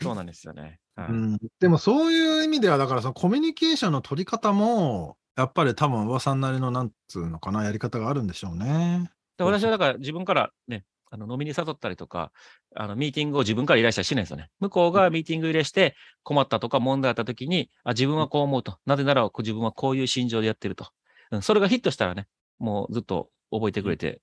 [0.00, 0.78] そうなんですよね。
[0.94, 9.10] はいうん、でもそういう意味では、だからそのコミュニケーションの取り方も、やっぱり多分、噂なりのなんつうのかな、やり方があるんでしょうね。
[9.36, 12.32] で私はだから自分からね、あの飲みに誘ったりとか、
[12.74, 14.48] あのミーティングを自分から依頼したりしないですよね。
[14.58, 18.78] 向こうがミーティング依頼して困ったとか問題あった時に、あ自分はこう思うと。
[18.84, 20.88] なぜなら自分はこういう心情でやってると。
[21.30, 22.26] うん、それがヒットしたらね、
[22.58, 24.20] もうずっと覚えてくれて、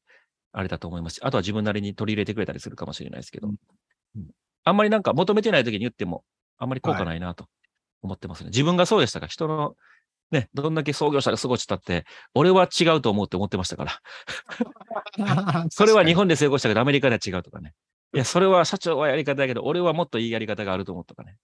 [0.51, 3.55] あれだと思いますし、あとは自分なりに取り入れてくれたりするかもしれないですけど、うん
[4.15, 4.25] うん
[4.63, 6.23] あんまりなんか求めてない時に言っても、
[6.59, 7.47] あんまり効果ないなと
[8.03, 8.49] 思ってますね。
[8.49, 9.25] 自分がそうでしたか？
[9.25, 9.75] ら、人の
[10.31, 15.67] ね、どんだけ創業者がすごいったって、俺は違うと思うって思ってましたから。
[15.69, 17.73] それは日本で成功したけど、アメリカでは違うとかね。
[18.13, 21.37] いや、それは社長はやり方だけど、俺はもっといいやり方があると思うとかね。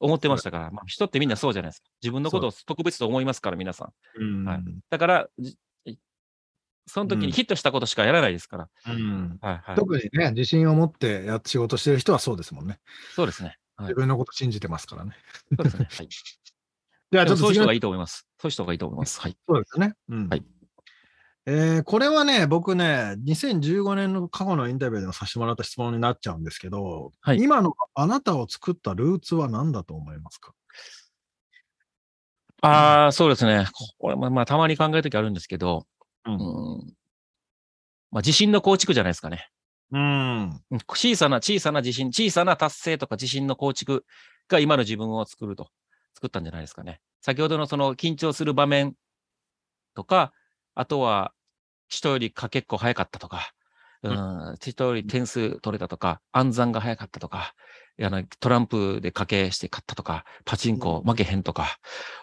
[0.00, 1.88] 思ってましたから、まあ、人ってみんなそうじゃないですか。
[2.02, 3.86] 自分のことを特別と思いますから、皆さ
[4.18, 4.22] ん。
[4.22, 5.56] うんはいだから、じ
[6.90, 8.68] その時にヒットしたことしかやらないですから。
[8.86, 9.76] うんはいはい。
[9.76, 12.78] 特にね、自信を持ってや仕事してる人はそうですもんね。
[13.14, 13.48] そうですね。
[13.48, 15.12] はい自分のこと信じてますからね。
[15.56, 15.88] そうですね。
[15.88, 16.08] はい。
[17.10, 18.26] じゃあちょっとそういう人がいいと思います。
[18.38, 19.20] そういう人がいいと思います。
[19.20, 19.36] はい。
[19.48, 19.94] そうですね。
[20.08, 20.44] うんはい
[21.50, 30.52] えーこれはね、僕ね、2015年の過去のインタビューでもさせてもらった質問になっちゃうんですけど、はい今のあなたを作ったルーツは何だと思いますか？
[32.60, 33.66] ああ、そうですね。
[33.98, 35.86] これもまあ、たまに考えるときあるんですけど、
[36.26, 36.38] ううんん。
[38.10, 39.48] まあ、自信の構築じゃないですかね。
[39.92, 40.42] うん。
[40.70, 44.04] うん小さな小さな自信、小さな達成とか自信の構築
[44.48, 45.70] が今の自分を作ると、
[46.18, 47.00] 作ったんじゃないですかね。
[47.20, 48.94] 先ほどのその緊張する場面
[49.94, 50.32] とか、
[50.74, 51.32] あとは
[51.86, 53.52] 人よりかけっこ早かったとか、
[54.02, 57.54] うん、人より点数取れたとか、暗算が早かったとか、
[58.02, 61.78] あのトランプで賭けして勝ったとか、パチンコ負けへんとか、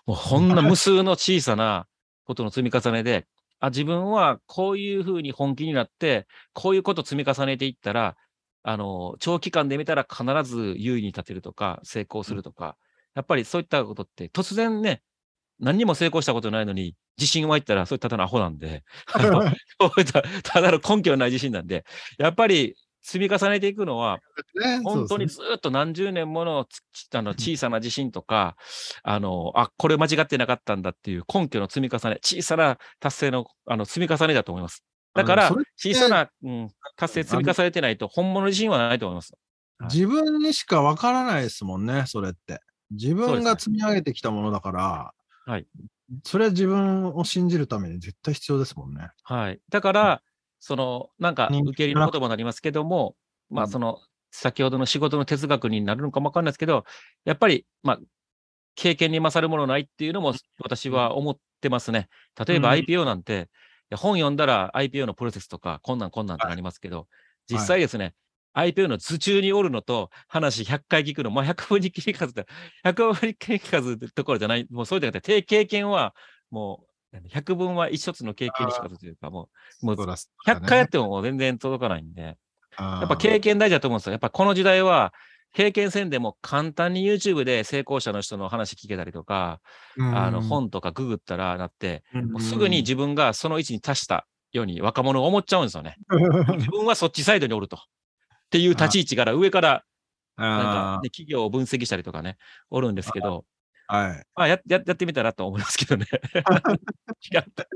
[0.05, 1.87] もうこんな無数の小さな
[2.25, 3.25] ことの積み重ねで、
[3.61, 8.17] あ自分はこういうふうに本気になって、こういうこと積み重ねていったら、
[8.63, 12.75] あの、長期間で見たら必ず優位に立てるとか、成功するとか、
[13.15, 15.01] やっぱりそういったことって突然ね、
[15.59, 21.85] 何にも成功したことないのに、自信湧いたら、それただのアホなんで、 あのそういったただの根拠のない自信なんで、
[22.17, 24.19] やっぱり積み重ねていくのは、
[24.55, 28.57] ね本当にずっと何十年ものつあの小さな自信とか、
[29.03, 34.83] あの、あ、これ間違ってなかったんだっていう根拠の積み重ね、小さな達成のあの積み重ねだと思います。
[35.13, 39.31] だから小さな、うん、達成積み重ねてないと、本物の自信はないと思います。
[39.31, 39.39] はい
[39.81, 42.61] 自分にしかわからないですもんね、それって。
[42.91, 45.13] 自分が積み上げてきたものだから、
[45.45, 45.67] はい。
[46.23, 49.09] それは自分を信じるために絶対必要ですもんね。
[49.23, 49.59] はい。
[49.69, 50.21] だから、
[50.59, 53.15] その、なんか、受け入れの言葉になりますけども、
[53.49, 53.99] まあ、うんその、
[54.31, 56.83] 先ほどの仕事の哲学になるのかもわかんないですけど、
[57.23, 57.99] やっぱり、まあ、
[58.75, 62.09] 経験に勝るものないっていうのも私は思ってますね。
[62.45, 63.49] 例えばうん IPO なんて、
[63.85, 67.07] いや本読んだら IPO のプロセスとか、こんなんこんなんってなりますけど、
[67.49, 68.13] 実際ですね、
[68.55, 72.45] IPO の頭中におるのと話100回聞くの、まあ、100分に聞かずで、
[72.83, 76.15] 100分に聞かずってところじゃない、もうそうじゃなくて、経験は
[76.51, 79.49] もう、100分は一つの経験にしかずというか、も
[79.83, 80.15] う、もうそうだ
[80.47, 82.35] 100回やってももう全然届かないんで、や
[82.77, 84.11] やっぱ経験大事だと思うんですよ。
[84.13, 85.13] やっぱこの時代は、
[85.53, 89.61] 経験せんでも簡単に YouTube で成功者の人の話聞けたりとか、
[89.97, 95.95] あの本とかググったらなって、もうすぐに自分がその位置に達したように若者が思っちゃうんですよね。
[96.59, 97.79] 自分はそっちサイドにおると。
[98.47, 99.83] っていう立ち位置から上から
[100.37, 102.37] なんか、あね、企業を分析したりとかね、
[102.69, 103.45] おるんですけど、
[103.87, 104.25] あはい。
[104.35, 106.05] まあやややってみたらと思いますけどね。
[107.31, 107.67] 違った。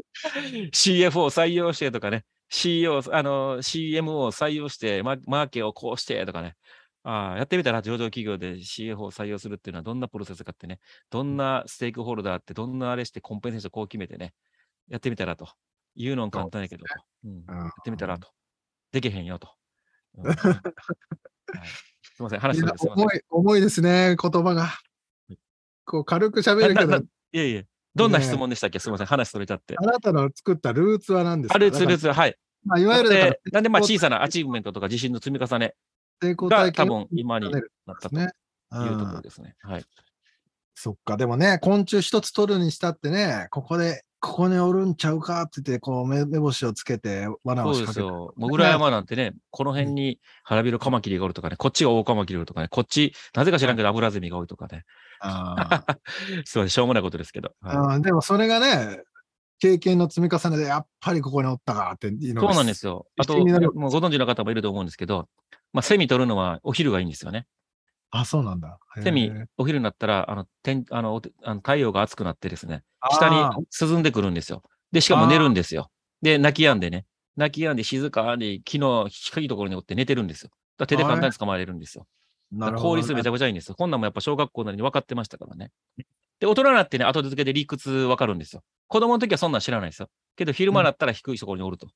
[0.73, 6.55] CFO 採用してとかね、CEO、あの、CMO 採用して、ママーケをこうしてとかね。
[7.03, 10.79] ああやってみたら上場企業で CFO を採用するっていうのはどんなプロセスかってね、
[11.09, 14.33] どんなステークホルダーって、どんなあれしてコンペンセーションこう決めてね、
[14.89, 15.47] やってみたらと。
[15.95, 16.83] 言うのん簡単やけど、
[17.23, 18.29] うんうんやってみたらと。
[18.91, 19.58] できへんよと。
[20.17, 20.51] うんはい、す
[22.19, 22.89] みません、話して。
[22.89, 24.69] 重い、重いですね、言葉が。
[25.85, 28.79] こう軽く喋るけど、いえいえ、どんな質問でしたっけ？
[28.79, 29.75] すみません、話それちゃって。
[29.77, 31.55] あなたの作ったルーツは何ですか？
[31.55, 32.35] あルーツ、ルーだツ、はい。
[32.65, 35.75] まあ、いわゆるなんで、まあ、小さなアチーブメントとか自信の積み重ね
[36.21, 37.61] が多分今になっ
[38.01, 38.23] たとね。
[38.23, 39.55] いうとこうんろですね。
[39.61, 39.85] はい。
[40.75, 47.85] そっか、でもね、昆虫一つ取るにしたってね、ここで、ここにおるんちゃうかって言って、こう目、目星をつけて、罠そうを仕掛けて。
[47.85, 48.33] ですよ。
[48.35, 54.83] もぐら山なんてね、この辺に腹びろカマキリがおるとかね、こっちがオオカマキリがおるとかね、こっち、なぜか知らんけどアブラゼミが多いとかね。
[55.21, 55.97] あー
[56.43, 57.53] すいません、しょうもないことですけど。
[57.61, 59.03] はいでもそれがね、
[59.59, 63.07] 経験の積み重ねで、やっぱりここにおったかっていうのそうがなんですよ。
[63.17, 65.27] あと、もうご存知の方もいると思うんですけど、
[65.73, 67.45] まあ、セミ取るのはお昼がいいんですよね。
[68.11, 68.79] あ、そうなんだ。
[68.99, 74.63] セミお昼になったら、あの、天あのあの太陽が暑くなってですね、下に涼んでくるんですよ。
[74.91, 75.91] で、しかも寝るんですよ。
[76.21, 80.49] で、泣き止んでね、泣き止んで静かに木の低いところにおって寝てるんですよ。
[80.77, 82.07] だ手で簡単に捕まえれるんですよ。
[82.51, 83.75] なるほどね効率めちゃくちゃいいんですよ。
[83.75, 85.71] こんなんもやっぱ小学校なりに分かってましたからね。
[86.39, 88.63] で、大人になってね、後付けで理屈分かるんですよ。
[88.87, 90.09] 子供の時はそんなん知らないですよ。
[90.37, 91.89] けど、昼間だったら低いところにおると。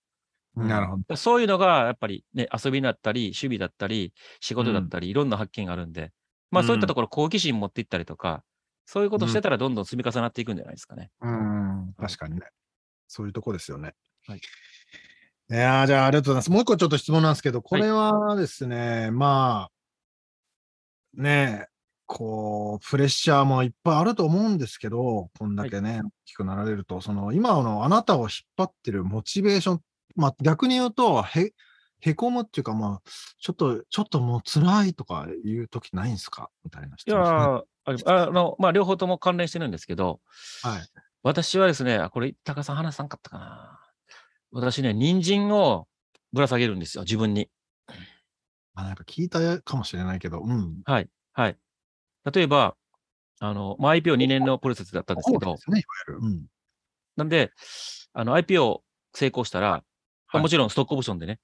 [0.56, 1.16] なるほど。
[1.16, 6.12] そういうのが、やっぱりね、遊びだったり、守備だったり、仕事だったり、いろんな発見があるんで、
[6.52, 8.44] まあそういったところ、好奇心持っていったりとか、
[8.86, 11.10] そういうことしてたらどんどん積み重なっていくんじゃないですかね。
[11.22, 12.42] うん、確かにね。
[13.08, 13.94] そういうとこですよね。
[14.28, 14.38] はい。
[14.38, 16.52] いやーじゃあありがとうございます。
[16.52, 21.68] もう一個ちょっと質問なんですけど、これはですね、まあ、ねえ、
[22.06, 29.82] こう、プレッシャーもいっぱいあると思うんですけど、こんだけね、大きくなられると、その、今のあなたを引っ張ってるモチベーション、
[30.16, 31.54] まあ逆に言うと、へ、
[32.02, 36.50] へこむっていうか、まあ、ちょっと、ちょっともう辛いとかいう時ないんですか？
[36.64, 37.18] みたいな質いや
[37.56, 40.20] ああの、まあ両方とも関連してるんですけど、
[40.62, 40.88] はい。
[41.24, 43.80] 私はですね、あこれ、高さん話さんかったかな。
[44.52, 45.88] 私ね、人参を
[46.34, 47.50] ぶら下げるんですよ、自分に。
[48.76, 50.82] あ、なんか聞いたかもしれないけど、うん。
[50.86, 51.10] はい。
[51.34, 51.58] はい。
[52.34, 52.76] 例えば、
[53.40, 56.20] あの、まあ、IPO2 年のプロセスだったんですけどそうで、すね、いわゆる。
[56.22, 56.46] うん。
[57.18, 57.52] なんで、
[58.14, 58.82] あの、IPO
[59.14, 59.84] 成功したら、
[60.40, 61.40] もちろんストックオプションでね、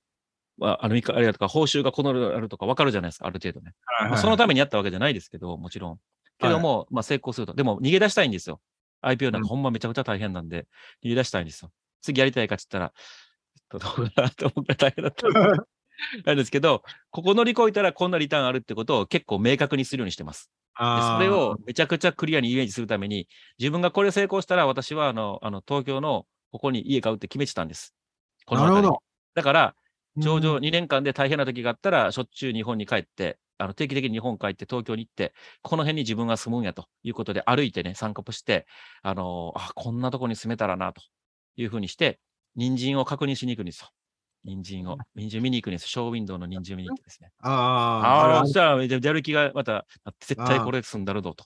[0.58, 3.73] まあ、あの、あれだとか、報酬がこのあるとか分かるじゃないですか、ある程度ね。
[4.02, 5.99] まあ、そのためにやったわけじゃないですけど、もちろん。
[6.38, 7.54] けども、まあ、成功すると。
[7.54, 8.62] でも、逃げ出したいんですよ。
[9.02, 10.67] IPO なんうんかほんまめちゃくちゃ大変なんで、
[11.04, 11.71] 逃げ出したいんですよ。
[12.02, 12.93] 次やりたいかって言った
[13.78, 15.63] ら、どうかなと思ったら大変だったんで。
[16.25, 20.49] なんですけど、ここ乗り越えたらこんなリターンあるってことを結構明確にするようにしてます。
[20.78, 27.93] それをめちゃくちゃクリアにイメージするために、自分がこれ成功したら、私はあの、あの東京のここに家買うって決めてたんです。
[28.50, 29.04] この辺りになるほど。
[29.36, 29.76] だから、
[30.18, 38.66] 上場うん2年間で大変な時があったら、しょっちゅう日本に帰って、あの定期的に日本帰って東京に行って、この辺に自分が住むんやということで歩いてね、参加して、
[39.04, 41.02] あのあ、こんなとこに住めたらなと
[41.58, 42.20] いうふうにして、
[42.56, 43.90] 人参を確認しに行くんですよ。
[44.44, 44.98] 人参を。
[45.16, 45.88] 人参見に行くんです。
[45.88, 47.32] ショーウィンドウの人参見に行ってですね。
[47.40, 49.86] ああ、ああ、そしたらやる気がまた
[50.22, 51.46] 絶対これ住んだるぞと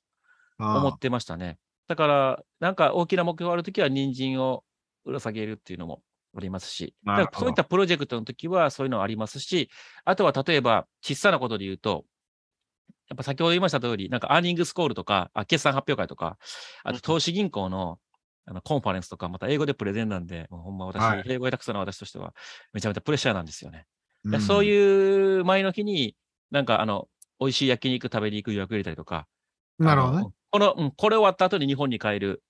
[0.60, 1.58] 思ってましたね。
[1.88, 4.64] だから、なんか大きな目標あるときは、人参を
[5.04, 6.02] ぶら下げるっていうのも
[6.36, 9.70] ありますし、だからそういったプロジェクトの時はそういうのありますし、
[10.06, 12.06] あとは例えば、小さなことで言うと、
[13.10, 16.38] やっぱ先ほど言いました通り、なんかアーニングスコールとか、あ決算発表会とか、
[16.84, 18.00] あと投資銀行の
[18.46, 21.24] あのコンファレンスとか、また英語でプレゼンなんで、もうほんま私、はい。
[21.28, 22.34] 英語下手くそな私としては、
[22.74, 23.86] めちゃめちゃプレッシャーなんですよね。
[24.26, 24.42] うん。
[24.42, 26.16] そういう前の日に、
[26.52, 27.08] なんかあの、
[27.40, 29.28] 美味しい焼肉食べに行く予約入れたりとか、
[29.80, 30.28] なるほどね。
[30.52, 32.44] この、うん、これ終わった後に日本に帰る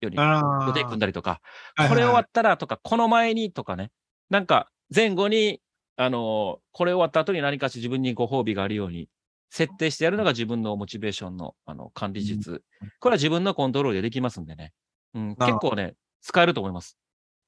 [0.00, 1.40] ようにあ予定組んだりとか、
[1.76, 3.90] これ終わったらとか、この前にとかね、
[4.30, 5.60] なんか前後に、
[5.96, 9.10] あのこれ終わった後に何かし自分にご褒美があるように
[9.50, 12.62] 設定してやるのが自分のモチベーションのあの管理術。
[13.00, 14.72] これは自分のコントロールでできますんでね。
[15.14, 16.96] うん、結構ね、使えると思います。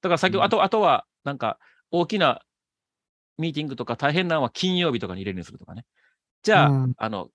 [0.02, 1.58] だから先ほど、うんあと、あとは、なんか、
[1.90, 2.42] 大きな
[3.38, 5.84] ミーティングとか大変なのは金曜日とかに入れるようにするとかね。
[6.42, 7.28] じゃあ、うんあの、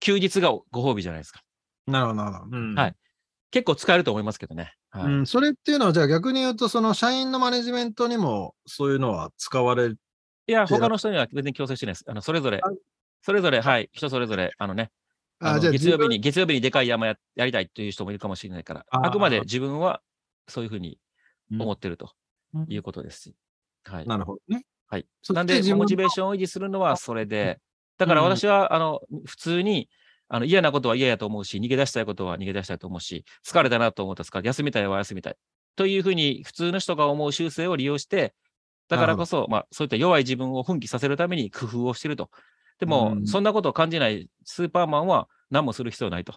[0.00, 1.42] 休日がご褒美じゃないですか。
[1.86, 2.56] なるほど、なるほど。
[2.56, 2.94] うんはい
[3.52, 4.74] 結構使えると思いますけどね。
[4.90, 9.98] はいうん、それっていうのは、じゃあ逆に言うと、その社員のマネジメントにもそういうのは使われる。
[10.46, 12.04] いや、他の人には全然強制してないです。
[12.08, 12.76] あの、それぞれはい、
[13.20, 14.90] それぞれ、はい、人それぞれ、あのね、
[15.38, 20.00] ああじゃあの月曜日に、自月曜日にでかい山ややりたいという人もいるかもしれないから、あくまで自分は
[20.48, 20.98] そういうふうに
[21.52, 22.10] 思ってると
[22.54, 23.36] 分いうことですし。
[23.84, 24.06] はい。
[24.06, 24.64] なるほどね。
[24.86, 25.06] はい。
[25.22, 27.60] そなんで、モチベーションを維持するのはそれで、
[27.98, 29.88] だからうん私は、あの、普通に、
[30.34, 35.36] あの嫌なことは嫌やと思うし、逃げ出したいことは逃げ出したいと思うし、疲れたなと思ったら疲れ、休みたいは休みたい。
[35.76, 38.32] というふうに、普通の人が思う習性を利用して、
[38.88, 42.30] だからこそ、まあ、そういった弱い自分を奮起させるために工夫をしてると。
[42.80, 46.34] でも、うんそんなことを感じないスーパーマンは何もする必要ないと。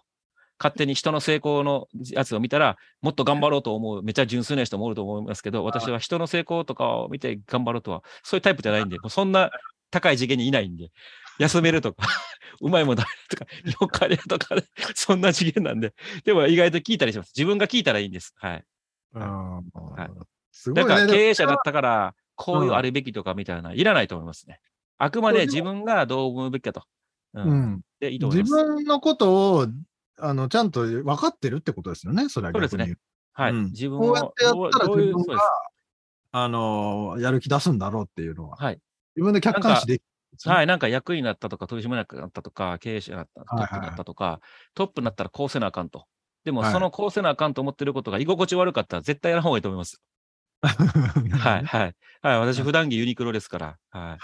[0.60, 9.52] 勝手に人の成功のやつを見たら、もっと頑張ろうと思う、めっちゃ純粋な人もおると思いますけど、私は人の成功とかを見て頑張ろうとは、そういうタイプじゃないんで、もうそんな
[9.90, 10.92] 高い次元にいないんで、
[11.40, 12.08] 休めるとか、
[12.62, 13.46] うまいもんだとか、
[13.82, 14.56] よかれとか、
[14.96, 15.94] そんな次元なんで、
[16.24, 17.34] でも意外と聞いたりします。
[17.36, 18.34] 自分が聞いたらいいんです。
[18.38, 18.66] はい。
[19.14, 19.62] うんは
[20.06, 20.90] いすごいね。
[20.90, 24.62] だから経営者だったから、こういうあるべきとかみたいな、いらないと思いますね。
[24.98, 26.84] あくまで自分がどう思うべきかと。
[27.34, 27.42] う。
[27.42, 28.66] うんん、で、いいと思い自ます。
[28.66, 29.68] 分のことを
[30.18, 32.96] あのちゃんと分かってるってことですよね、それはそうですね
[33.34, 33.52] はい。
[33.52, 35.42] うん自分こうやっをてやったら。
[36.38, 38.80] あのやる気出すんだろうっていうのは、はい。
[39.16, 40.06] 自分で客観視できる。
[40.46, 44.42] はい、なんか役になったとか、取締役になったとか、経営者になった、トはいップになったとか、
[44.74, 46.06] トップになったらこうせなあかんと。
[46.44, 50.02] でも、はいそのこうせなあかんと思ってることが居心地悪かったら絶対やらん方がいいと思います。
[50.64, 51.96] はい、はい。
[52.22, 54.18] はい、私、普段着ユニクロですから、は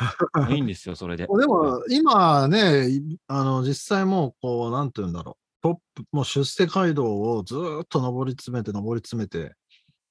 [0.49, 0.55] い。
[0.55, 1.27] いいんですよ、それで。
[1.27, 5.63] でも、今ね、いあの、実際もう、こう、なんていうんだろう。
[5.63, 9.53] トップ、もう出世街道をずーっと上り詰めて、上り詰めて、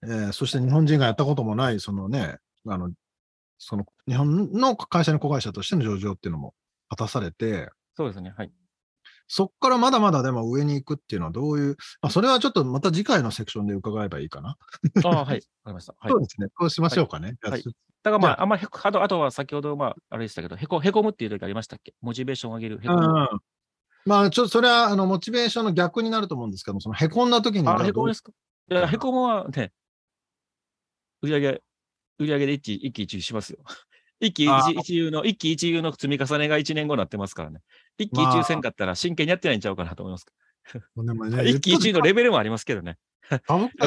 [0.03, 2.91] えーそして日本人がやったこともない、そのね、あの、
[3.63, 6.55] その、日本の会社の子会社としての上場っていうのも
[6.89, 8.51] 果たされて、そうですね、はい。
[9.29, 14.57] そこからまだまだでも上に行くっていうのはどういう、まあ、それはちょっとまた次回のセクションで伺えばいいかな。
[15.05, 15.95] あ あ、はい、わかりました。
[15.99, 16.21] はいそう。
[16.21, 16.49] ですね。
[16.59, 17.37] そうしましょうかね。
[17.43, 17.63] はい
[18.03, 21.95] だからまあ、ああんまりへこ、あとあとは先ほど、まあ、あれでしたけど、へこ、へこむっていう時ありましたっけ？
[22.01, 22.81] モチベーションを上げる。
[22.83, 22.99] へこむ。
[22.99, 23.41] あうん
[24.07, 28.33] まあ、ちょっとそれは、あの、モチベーションの逆になると思うんですけども、その、へこんだ時に、あ、へこむですか？
[28.71, 29.75] いや、へこむはね、
[31.21, 31.63] 売り上げ、
[32.25, 33.59] 売り上げで一喜一喜一憂しますよ。
[34.21, 37.61] 一喜あ一一憂の、一喜一憂の積み重ねが1年後になってますからね。
[37.97, 40.27] 一喜一憂せんかったら真剣にやってないんちゃうかなと思います。
[41.47, 42.99] 一喜一憂のレベルもありますけどね。
[43.31, 43.37] や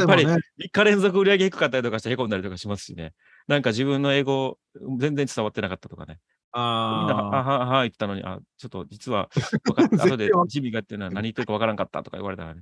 [0.03, 3.13] っぱりでもね、3日連続売り上げ低かったりとかしてへこんだりとかしますしね。
[3.47, 4.57] なんか自分の英語
[4.97, 6.19] 全然伝わってなかったとかね。
[6.55, 9.29] みんな、ああはは言ってたのに、あ、ちょっと実は
[9.65, 10.05] 分かった。
[10.05, 12.61] 後でジミーがっていうのは何言ってるか分からんかったとか言われたらね。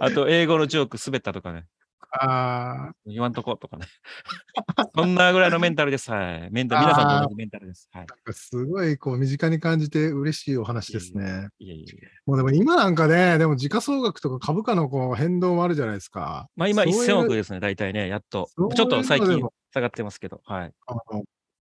[0.00, 1.66] あと、英語のジョーク滑ったとかね。
[2.12, 3.86] あ言わんとことかね。
[4.96, 6.10] そんなぐらいのメンタルです。
[6.10, 6.48] はい。
[6.50, 7.88] メンタル、皆さんと同じメンタルです。
[7.92, 8.06] はい。
[8.06, 11.48] ーすごい、こう、身近に感じて嬉しいお話ですね。
[11.58, 12.08] いえいえいえ。
[12.26, 16.48] もうでも今なんかね、でも時価総額とか株価のこう変動もあるじゃないですか。
[16.56, 18.48] まあ今そういう1000億ですね、大体ね、やっと。
[18.56, 19.40] そういうちょっと最近
[19.72, 20.72] 下がってますけど、はい。
[20.86, 21.24] あの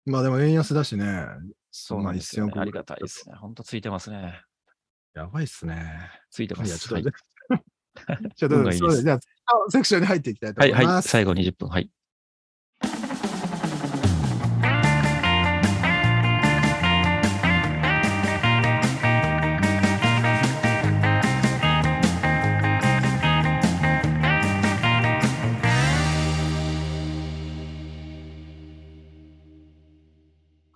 [0.06, 1.26] まあでも円安だしね。
[1.72, 2.52] そうなんですよ、ね。
[2.56, 3.36] まあ1000億ありがたいですね。
[3.36, 4.42] ほんとついてますね。
[5.16, 6.12] やばいっすね。
[6.30, 6.88] ついてまいや、す。
[6.88, 7.16] ちょっと、はい
[8.36, 9.20] じゃあ、どうぞ運がいいですそうじゃあ、
[9.70, 10.84] セクションに入っていきたいとはい、はい。
[10.84, 11.10] 思います。
[11.10, 11.69] 最後20分。
[11.69, 11.90] はい。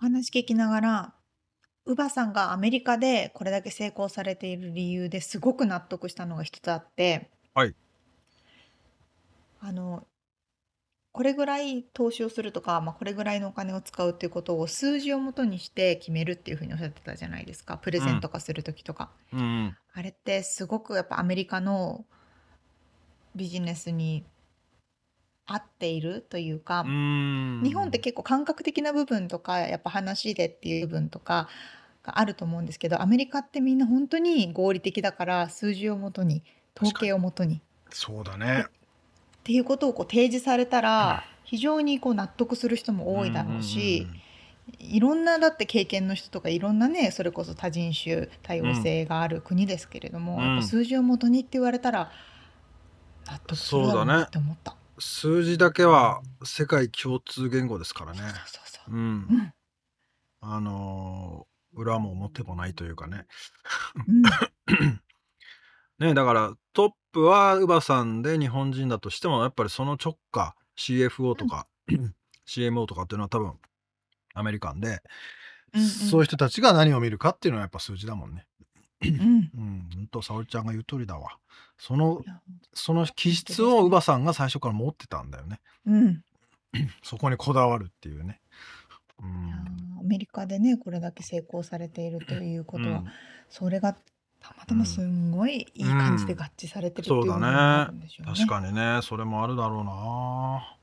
[0.00, 1.14] お話聞きながら、
[1.84, 7.74] ウバさんがアメリカでこれだけ成功されている理由ですごく納得したのが一つあって、はい。
[9.60, 10.06] あの、
[11.12, 17.76] これぐらい投資をするとか、まあ、これぐらいのお金を使うっていうことを数字をもとにして決めるっていうふうにおっしゃってたじゃないですか。
[17.76, 19.76] プレゼント化する時とか、うんうん。
[19.92, 22.06] あれってすごくやっぱアメリカの
[23.34, 24.24] ビジネスに
[25.46, 27.62] 合っているというか、うん。
[27.64, 31.48] 日本って結構感覚的な部分とかやっぱ話でっていう部分とか
[32.02, 36.42] があると思うんですけどアメリカってみんな本当に合理的だから数字をもとに。
[36.74, 37.60] 統計をもとに。
[37.90, 38.64] そうだね。
[38.66, 44.06] っていうことをこう提示されたら非常にこう納得する人も多いだろうし、
[44.78, 50.40] いろんなだって経験の人とかいろんなねそれこそ多人種多様性がある国ですけれども、うん。
[50.40, 52.10] やっぱ数字をもとにって言われたら
[53.26, 54.76] 納得するだろうなって思った。
[55.02, 58.20] 数字だけは世界共通言語ですからね。
[58.46, 59.54] そうんうん。
[60.40, 63.26] あのー裏も表もないというかね。
[64.06, 64.22] うん。
[65.98, 71.66] ねだからトップはウバさんで日本人だとしてもやっぱりその直下 CFO とか、
[72.46, 73.58] CMO とかっていうのは多分
[74.34, 75.02] アメリカンで、
[76.10, 78.46] そういう人たちが何を見るかっていうのはやっぱ数字だもんね。
[79.08, 81.38] うんうん、ほんと沙織ちゃんが言う通りだわ。
[81.78, 82.22] その
[82.74, 85.60] その気質をウバさんが最初から持ってたんだよね。
[85.86, 86.24] うん
[87.02, 88.40] そこにこだわるっていうね。
[89.22, 93.06] うんーアメリカでねこれだけ成功されているということは、うん
[93.48, 93.94] それが
[94.40, 98.32] たまたますんごいいい感じで合致されてるっていうそうだね部分があるんでしょうね。
[98.34, 100.76] 確かにねそれもあるだろうな。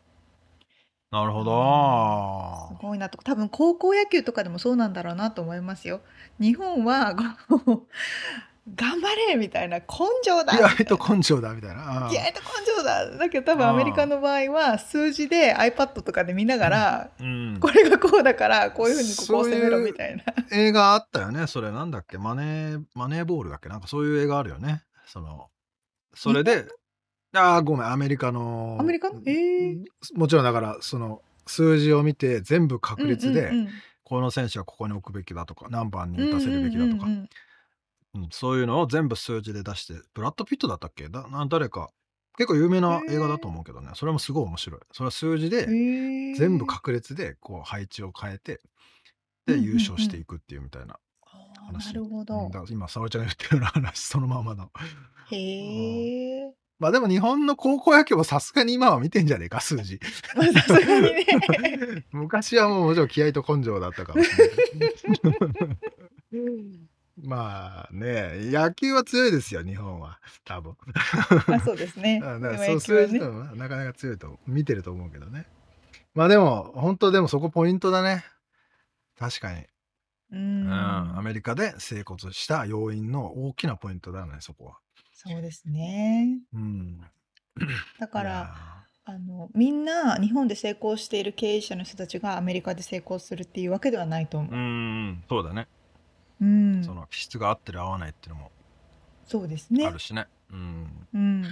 [1.12, 2.76] なるほど。
[2.78, 2.82] す。
[2.86, 3.18] ごいなと。
[3.24, 6.02] 多分高校野球とかでもそうなんだろうなと思いますよ。
[6.40, 7.16] 日本は
[8.76, 9.86] 頑張れみたいな根
[10.22, 12.08] 性だ意外と根性だみたいな。
[12.12, 13.18] 意外と根性だ。
[13.18, 17.58] だけど多分アメリカの場合は数字で iPad とかで見ながら、うん。
[17.60, 20.24] これがこうだからこういうふうにここを攻めろみたいな。
[20.52, 21.48] 映画あったよね。
[21.48, 22.20] それなんだっけ？
[22.20, 23.70] マネーマネーボールだっけ？
[23.70, 24.84] なんかそういう映画あるよね。
[25.08, 25.48] その
[26.14, 26.68] それで
[27.34, 28.78] ああごめんアメリカの。
[28.80, 29.22] アメリカの？
[29.26, 29.84] えー。
[30.16, 33.70] もちろんだからその数字を見て全部確率で、うんうんうん。
[34.04, 37.30] この選手はここに置くべきだとか何番に打たせるべきだとか、うんうんうんうん
[38.32, 41.10] そういうのを全部数字で出してブラッド・ピットだったっけ？
[41.10, 41.92] だな誰か。
[42.40, 43.90] 結構有名な映画だと思うけどね。
[43.94, 44.80] それもすごい面白い。
[44.92, 46.36] それは数字うんでへー。
[46.36, 48.62] 全部確率でこう配置を変えて
[49.46, 49.66] でうんうんうん。
[49.68, 52.50] 優勝していくっていうみたいなあー話、なるほうんどだ。
[52.50, 54.72] から今沙織ちゃんが言ったような話そのままの。
[55.30, 56.54] へえ。
[56.80, 60.00] まあでも日本の高校野球もさすがに今は見てんじゃねえか数字
[60.36, 61.26] まあさすがにね。
[62.12, 64.50] 昔はもうもちろん気合と根性だったかもしれ
[65.30, 65.78] ない
[67.22, 70.78] まあね野球は強いですよ日本は多分
[71.48, 72.22] あそうですね。
[72.24, 73.08] だからそう数。
[73.08, 75.46] 字とはなかなか強いと見てると思うけどね
[76.14, 78.24] まあでも本当でもそこポイントだね
[79.18, 79.66] 確かに、う
[80.32, 81.18] うんん。
[81.18, 84.78] アメリカで成功した要因の大きなポイントだねそこは
[85.22, 86.40] そうですね。
[86.54, 87.02] うん
[88.00, 88.56] だから
[89.04, 95.68] あのみんな日本で成功している経営者の人たちがアメリカで成功するっていうわけではないと思ーうんそうだね、
[96.40, 96.46] う。
[96.46, 96.84] うん。
[96.86, 98.52] その気質が合ってる合わないっていうのも
[99.26, 100.00] そうですねある。
[100.00, 101.46] しねうんうん。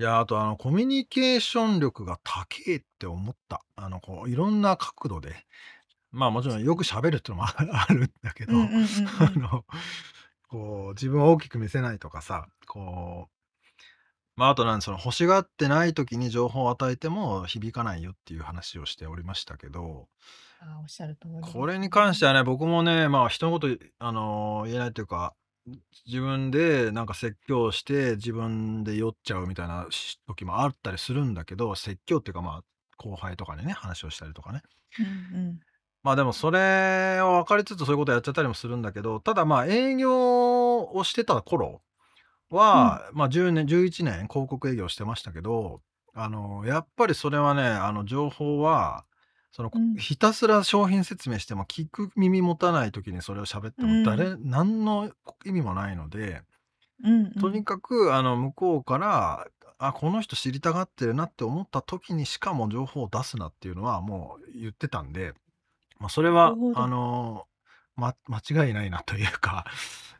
[0.00, 5.46] いやあとあのコミュニケーション力が高えって思ったあのこういろんな角度で
[6.10, 8.86] まあもちろんよく喋るっていうのもああるんだけど、うんうんうんうん
[9.20, 9.64] あの
[10.50, 13.40] こう自分を大きく見せないとかさこう
[14.36, 20.08] まああとなんその欲しがってない時に情報を与えても響かないよっていう話をしておりましたけど。
[20.60, 21.52] あーおっしゃる通りです。
[21.52, 22.42] これに関してはね。
[22.42, 25.34] 僕もねまあ人のことあの言えないというか
[26.06, 32.64] 自分でなんか説教して自分で酔っちゃうみたいなし時もあったりするんだけど説教っていうかまあ
[32.96, 34.62] 後輩とかにね話をしたりとかね。
[34.98, 35.02] う
[35.38, 35.60] ん
[36.02, 41.82] まあでもそれを分かりつつそういうことやっちゃったりもするんだけどただまあ営業をしてた頃
[42.50, 45.82] は、まあ10年11年広告営業してましたけど
[46.14, 49.04] あのやっぱりそれはねあの情報は
[49.52, 49.94] その、うん。
[49.96, 55.10] ひたすら商品説明しても聞く耳持たない時にそれを喋っても誰、何の
[55.44, 56.42] 意味もないので
[57.02, 57.32] うんうんうん。
[57.40, 59.46] とにかくあの向こうから
[59.78, 65.32] あこの人知りたがってるなって思った時にしかも情報を出すなっていうのはもう言ってたんで、
[66.00, 67.46] まあ、それはあの、
[67.94, 69.66] ま、間違いないなというか、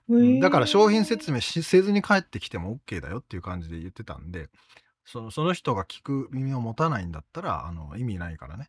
[0.41, 4.49] だから商品説明しせずに帰ってきても OK だよっていう感じで言ってたんで
[5.05, 8.69] そのその人が聞く耳を持たないんだったらあの意味ないからね。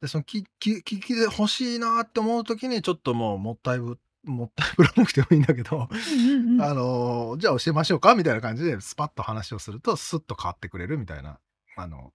[0.00, 11.40] でその聞き聞きで欲しいなって思う時にちょっともうもったいぶもったいぶらなくてもいいんだけど、あのーじゃあ教えましょうかみたいな感じでスパッと話をするとスッと変わってくれるみたいな
[11.76, 12.12] あの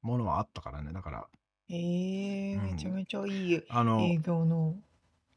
[0.00, 0.92] ものはあったからね。
[0.92, 1.28] だから
[1.68, 4.76] へえうんめちゃめちゃいいあの営業の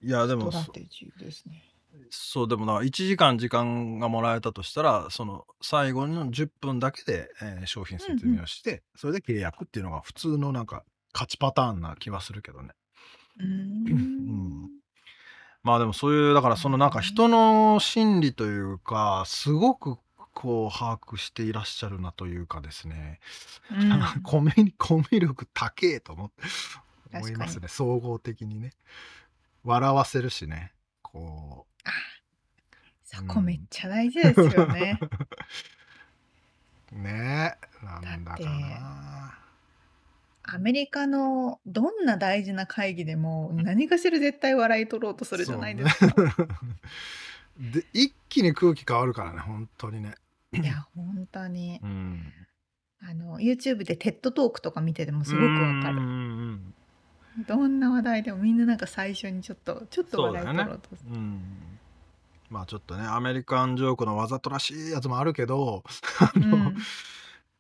[0.03, 1.63] いやでスもそトラテジーですね。
[2.09, 12.69] そうでもだから1時間時間がもらえたとしたらその最後の10分だけで、えー商品説明をして、それで契約っていうのが普通のなんか勝ちパターンな気はするけどね。
[13.39, 14.69] うーんん
[15.63, 19.97] まあでもそういうだからそのなんか人の心理というかすごく
[20.33, 23.19] こう把握していらっしゃるなというかですね、
[23.71, 24.01] うん。
[24.23, 26.43] コミュ力高えと思って
[27.13, 27.67] 思いますね。
[27.67, 28.71] 総合的にね。
[29.63, 30.73] 笑わせるしね。
[31.01, 31.67] こ
[33.03, 34.99] そこめっちゃ大事ですよね。
[36.93, 37.85] う ねえ。
[37.85, 39.37] なんだかだってな
[40.43, 46.15] アメリカのどんな大事な会議でも何かしら絶対笑い取ろうとするじゃないですか。
[47.57, 50.15] で一気に空気変わるからね本当にね。
[50.53, 51.79] いや本当に。
[51.81, 52.33] うん。
[53.03, 56.59] あの YouTube で TED トークとか見ててもすごくわかる。
[57.47, 60.95] どんな話題でもみんななんか最初にちょっとちょっと笑い取ろうと。
[60.95, 61.11] する。
[61.11, 61.41] うん。
[62.49, 65.83] まあちょっとねアメリカンジョークのわざとらしいやつもあるけど
[66.19, 66.77] あの、うん。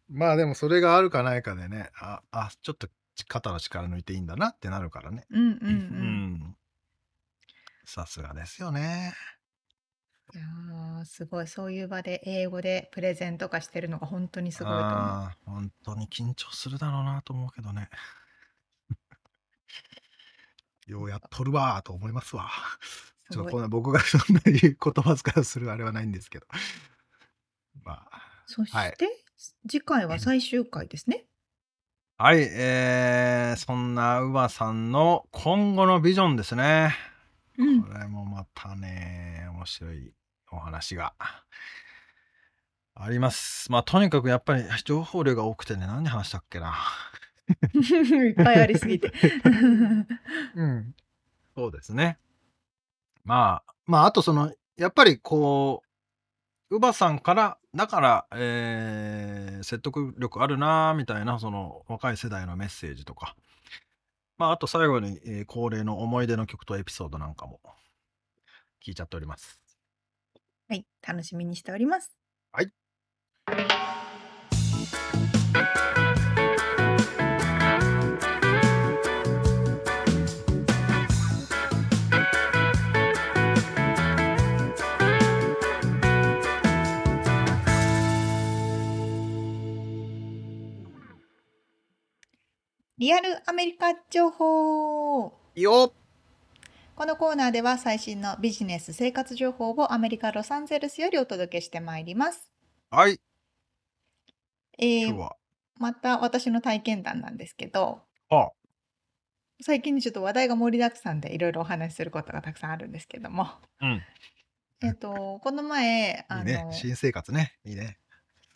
[0.09, 2.87] まあでもそれがあるかないかでねああちょっと
[3.27, 5.25] 肩の力抜いていいんだなってなるからね。
[5.31, 5.53] うんうんう。
[5.53, 6.55] うんん。
[7.85, 9.13] さすがですよね
[10.33, 11.47] いやーすごい。
[11.47, 14.89] そういう場で英語でプレゼンとかしてるのが本当にすごいと思う。
[14.89, 15.35] あ
[15.83, 17.89] 当に緊張するだろうなと思うけどね。
[20.87, 22.49] ようやっとるわーと思いますわ。
[22.81, 26.47] すちょっとこんな僕が そんなに言葉遣いをするあれはないんですけど。
[27.83, 28.97] まあそして、はい
[29.67, 31.25] 次回は最終回ですね。
[32.17, 36.95] はい、えー、そんなウバさんの今後のビジョンですね。
[37.57, 37.81] うん。
[37.81, 40.13] これもまたね、面白い
[40.51, 41.13] お話が
[42.95, 43.71] あります。
[43.71, 46.75] まあ、とにかくやっぱり情報量が多くてね、何話したっけな。
[47.73, 49.11] いっぱいありすぎて。
[50.55, 50.95] うん。
[51.55, 52.17] そうですね。
[53.23, 55.83] まあ、まあ、あとその、やっぱりこ
[56.69, 63.35] う、ウバさんから、だから、えー説得力あるな、みたいな、その若い世代のメッセージとか、
[64.37, 67.59] まあ、あと最後に、えー恒例の思い出の曲とエピソードなんかも
[68.83, 69.60] 聞いちゃっております。
[70.71, 72.15] はい、楽しみにしております。
[72.53, 72.71] はい。
[92.97, 96.00] リアルアメリカ情報よっ
[97.01, 102.51] このコーナーでは最新のビジネス生活情報をアメリカ・ロサンゼルスよりお届けしてまいります。
[102.91, 103.19] はい、
[104.77, 105.35] えー今日は？
[105.79, 108.51] また私の体験談なんですけどあ、
[109.63, 113.47] 最近ちょっと話題が盛りだくさんでいろいろお話しすることがたくさんあるんですけども、
[113.81, 114.03] うん。
[114.85, 116.67] えっとこの前あのいいね。
[116.71, 117.57] 新生活ね。
[117.65, 117.97] いいね。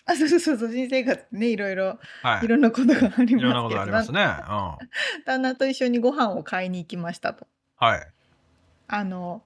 [0.06, 2.48] あそうそうそうそう新生活ねいろいろはいい。
[2.48, 4.22] ろんなことがありいろんなますけどことありますね。
[4.22, 4.28] うん。
[4.28, 4.78] は
[5.26, 7.48] 旦那と一緒にご飯を買いに行きましたと。
[7.82, 8.16] い。
[8.88, 9.44] あの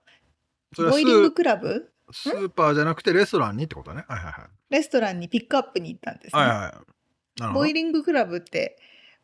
[0.77, 1.91] ボイリングークラブ？
[2.11, 4.05] スーパーじゃなくてレストランにってことね。
[4.07, 4.43] はいはいはい。
[4.69, 6.41] レストランにピックアップに行ったんですね。
[6.41, 7.53] はいはい。
[7.53, 7.73] ボイ。
[7.73, 8.77] リングクラブって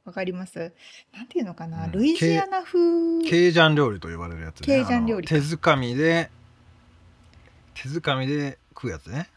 [0.06, 0.74] わかります？
[1.14, 3.22] なんていうのかな、うんルイジアナ風？
[3.28, 4.66] ケイジャン料理と呼ばれるやつね。
[4.66, 6.30] ケイジャン料理手づかみで、
[7.74, 9.30] 手づかみで食うやつね。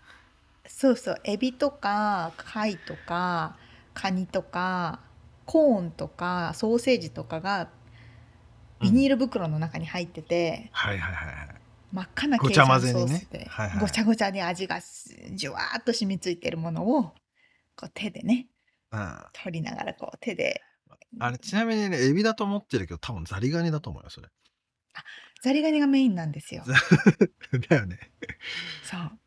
[0.66, 3.56] そうそうエビとか貝とか
[3.94, 5.00] カニとか
[5.46, 7.70] コーンとかソーセージとかが
[8.80, 11.48] ビニール袋の中に入ってて、はいはいはいはい。
[11.92, 17.02] 真っ赤なケごちゃイジャンソースで、はいはいごちゃごちゃに味がすじゅわーっと染みついてるものを
[17.76, 18.48] こう手でね
[18.92, 19.16] うん。
[19.32, 20.62] 取りながらこう手で
[21.18, 24.28] あれ、ちなみにね、エビだと思ってるけど、多分ザリガニだと思うよ、それ。
[25.42, 26.64] ザリガニがメインなんですよ。
[27.70, 27.98] だよね。
[28.82, 29.18] そう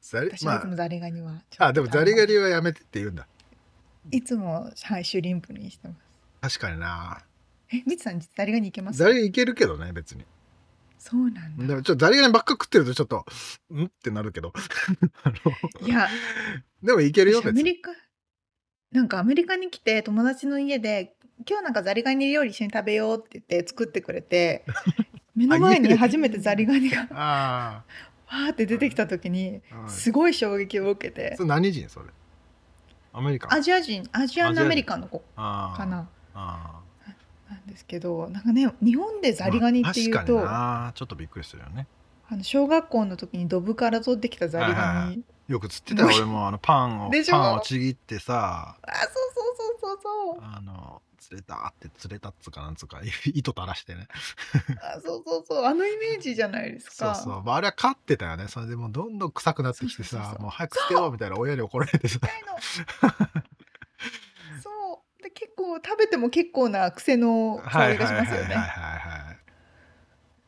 [0.00, 3.26] ザリま私はいつもザリガニはちょっあ、とあ、でもザリガニはやめてって言うんだ。
[4.10, 5.94] いつも、はい、シュリンプにしてま
[6.50, 6.58] す。
[6.58, 7.24] 確かにな。
[7.78, 8.98] え、みつさん、ザリガニいけます？
[8.98, 10.24] ザリガニいけるけどね、別に。
[10.98, 11.66] そうなんだ。
[11.66, 13.26] でもちょっとザリガニばっか食ってるとちょっと、
[13.74, 13.84] ん？
[13.84, 14.52] ってなるけど。
[15.84, 16.08] いや、
[16.82, 17.52] でもいけるよ、私ア。
[17.52, 17.90] メリカ、
[18.92, 21.14] なんかアメリカに来て友達の家で、
[21.48, 24.64] 今日なんかザリガニ料理一緒に食べようって言って作ってくれて、
[25.34, 27.84] 目の前に初めてザリガニが あ
[28.26, 31.34] わーって出てきた時に、すごい衝撃を受けて。
[31.36, 32.06] そ、れ何人それ？
[33.12, 33.48] アメリカ？
[33.48, 36.08] ンアジア人、アジアンアメリカンの子かな。
[36.34, 36.80] あ
[37.54, 40.92] なんですけど、なんかね、日本でーザリガニっていうまあ確と、かにな。
[40.94, 41.86] ちょっとびっくりするよね。
[42.28, 45.22] あの小学校の時にドブから取ってきたザリはいはいはガニ。
[45.46, 48.76] よく釣ってたよ 俺もあのパンをパンをちぎってさ。
[48.82, 50.42] あ、そうそうそうそうそう。
[50.42, 53.00] あの釣れたって釣れたっつうかなんつうか
[53.34, 54.08] 糸垂らしてね。
[54.82, 55.64] あそうそうそう。
[55.64, 57.14] あのイメージじゃないですか。
[57.14, 58.48] そうそう、まあ、あれは勝ってたよね。
[58.48, 62.18] それでもうどんどん臭くなってきてさもう早く捨てようみたいな親に怒られてさ
[65.30, 68.46] 結構食べても結構な癖の香りがしますよね。
[68.46, 69.38] はいはいはいはいはい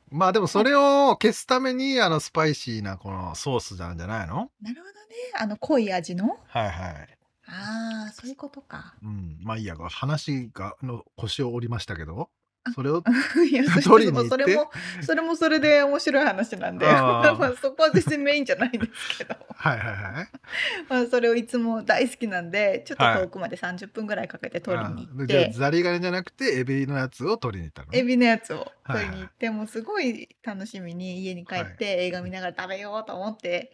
[0.09, 4.51] まあでもそれを消すためにあのスパイシーなこのソースなんじゃないの？
[4.63, 5.17] なるほどね。
[5.39, 6.39] あの濃い味の？
[6.47, 7.09] はいはい
[7.49, 8.95] ああ、そういうことか。
[9.03, 13.03] うんまあいいや話がの腰を折りましたけどあそれを
[13.49, 14.29] いや、そ取りに行って？
[14.31, 14.71] それも、
[15.03, 20.29] それもそれで面白い話なんで、 まあそこは全然メインじゃないんですけど、はいはいはい。
[20.89, 23.21] まあそれをいつも大好きなんで、ちょっとはい。
[23.23, 27.89] 遠くまで30分ぐらいかけて取りに行っあじゃあて、ザリガニじゃなくてエビのやつを取りに行ったの？
[27.93, 33.73] ねエビのやつをはい取りに行って、もうすごい楽しみに家に帰って映画見ながら食べようと思って、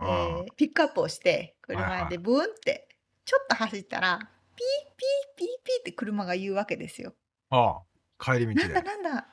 [0.00, 0.52] えあー。
[0.56, 2.00] ピックアップをして、はいはい。
[2.00, 2.88] 車でブーンって、
[3.24, 4.18] ちょっと走ったら、
[4.54, 7.14] ピーピーピーピーって車が言うわけですよ。
[7.50, 7.82] ああ
[8.18, 9.26] 帰り道なんでだなんだ。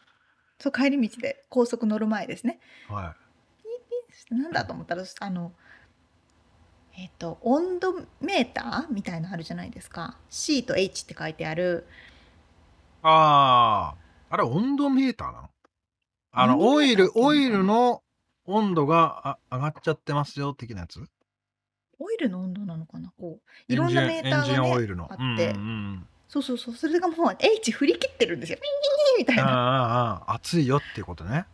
[0.60, 1.46] そう帰り道で。
[1.50, 2.60] 高速乗る前ですね。
[2.88, 3.16] は
[4.30, 5.54] なんだと思ったらあの
[6.96, 10.18] えっ、と温度メーターみたいなのあるじゃないですか。
[10.30, 11.88] C と H って書いてある。
[11.90, 11.92] い
[13.04, 15.50] あああれ温度メーターなの？
[16.32, 18.04] あのオイルオイルの
[18.46, 21.04] 温度があ上がっちゃってますよ的なやつ？
[22.00, 23.12] オイルの温度なのかな？
[23.20, 26.74] こういろんなメーターが、ね、あって、うんうんうんそうそうそう。
[26.74, 28.58] それがもう H 振り切ってるんですよ。
[29.20, 29.44] みたいな。
[29.44, 31.46] ああああ暑いよっていうことね。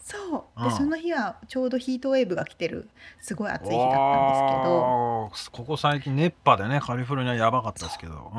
[0.00, 0.60] そう。
[0.60, 0.76] でうん。
[0.76, 2.88] その日はちょうどヒートウェーブが来てる
[3.20, 5.64] すごい暑い日だったんですけど。
[5.64, 8.12] ここ最近熱波でねカリフォルニアやばかったですけど。
[8.14, 8.30] そ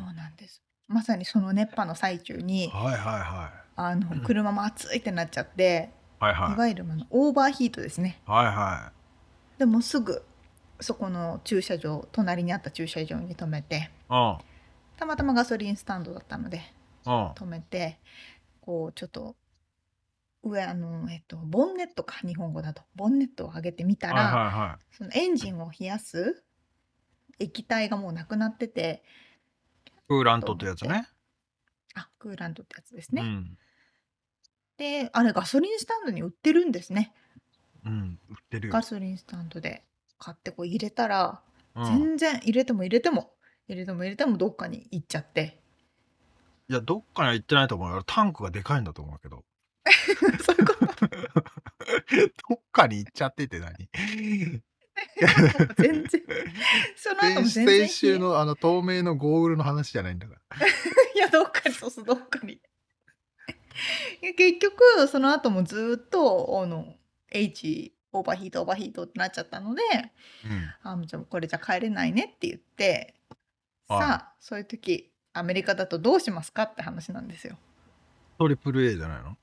[0.00, 0.12] う。
[0.12, 0.60] なんです。
[0.88, 3.58] まさにその熱波の最中にはいはいはい。
[3.76, 6.52] あの車も暑いってなっちゃって、はいはい。
[6.54, 8.20] いわゆるオーバーヒートですね。
[8.26, 8.90] はいは
[9.56, 10.24] でもすぐ
[10.80, 13.76] そこの駐車場隣にあった駐車場に止めて
[14.10, 14.38] いうん
[14.98, 16.62] たまたまガソリンスタンドだったので
[17.06, 18.00] うん止めて
[18.60, 19.36] こうちょっと
[20.42, 22.82] 上あの、えっと、ボンネットか日本語だと。
[22.94, 24.94] ボンネットを上げてみたら、はいはいはい。
[24.96, 26.42] そのエンジンを冷やす
[27.38, 29.02] 液体がもうなくなってて
[30.08, 31.08] クーラントってやつね。
[31.94, 33.58] あクーラントってやつですね、うん。
[34.76, 37.12] であれガソリンスタンドに売ってるんですね。
[37.84, 38.72] うん売ってるよ。
[38.72, 39.84] ガソリンスタンドで
[40.18, 41.40] 買ってこう入れたら、
[41.74, 41.84] うん。
[41.84, 43.32] 全然入れても入れても
[43.68, 45.58] 入れても入れてもどっかに行っちゃって。
[46.68, 48.02] いやどっかには行ってないと思うよ。
[48.04, 49.44] タンクがでかいんだと思うけど。
[50.44, 50.88] そういうこと。
[52.48, 53.74] どっかに行っちゃってて何？
[55.76, 56.22] 全然。
[56.96, 60.66] その後も全然先週のあの透明のゴーグルの話じゃないんだから。
[61.14, 62.60] いやどっかにそうそうどっかに。
[64.36, 66.96] 結局その後もずっとあの
[67.30, 69.82] H オーバーヒートオーバーヒートってなっちゃったので
[70.44, 71.00] うん。
[71.02, 73.14] あじゃあこれじゃ帰れないねって言って
[73.88, 74.00] はい。
[74.00, 77.56] さあそういう時アメリカだとどうしますかって話なんですよ。
[78.38, 79.36] トリプル A じゃないの？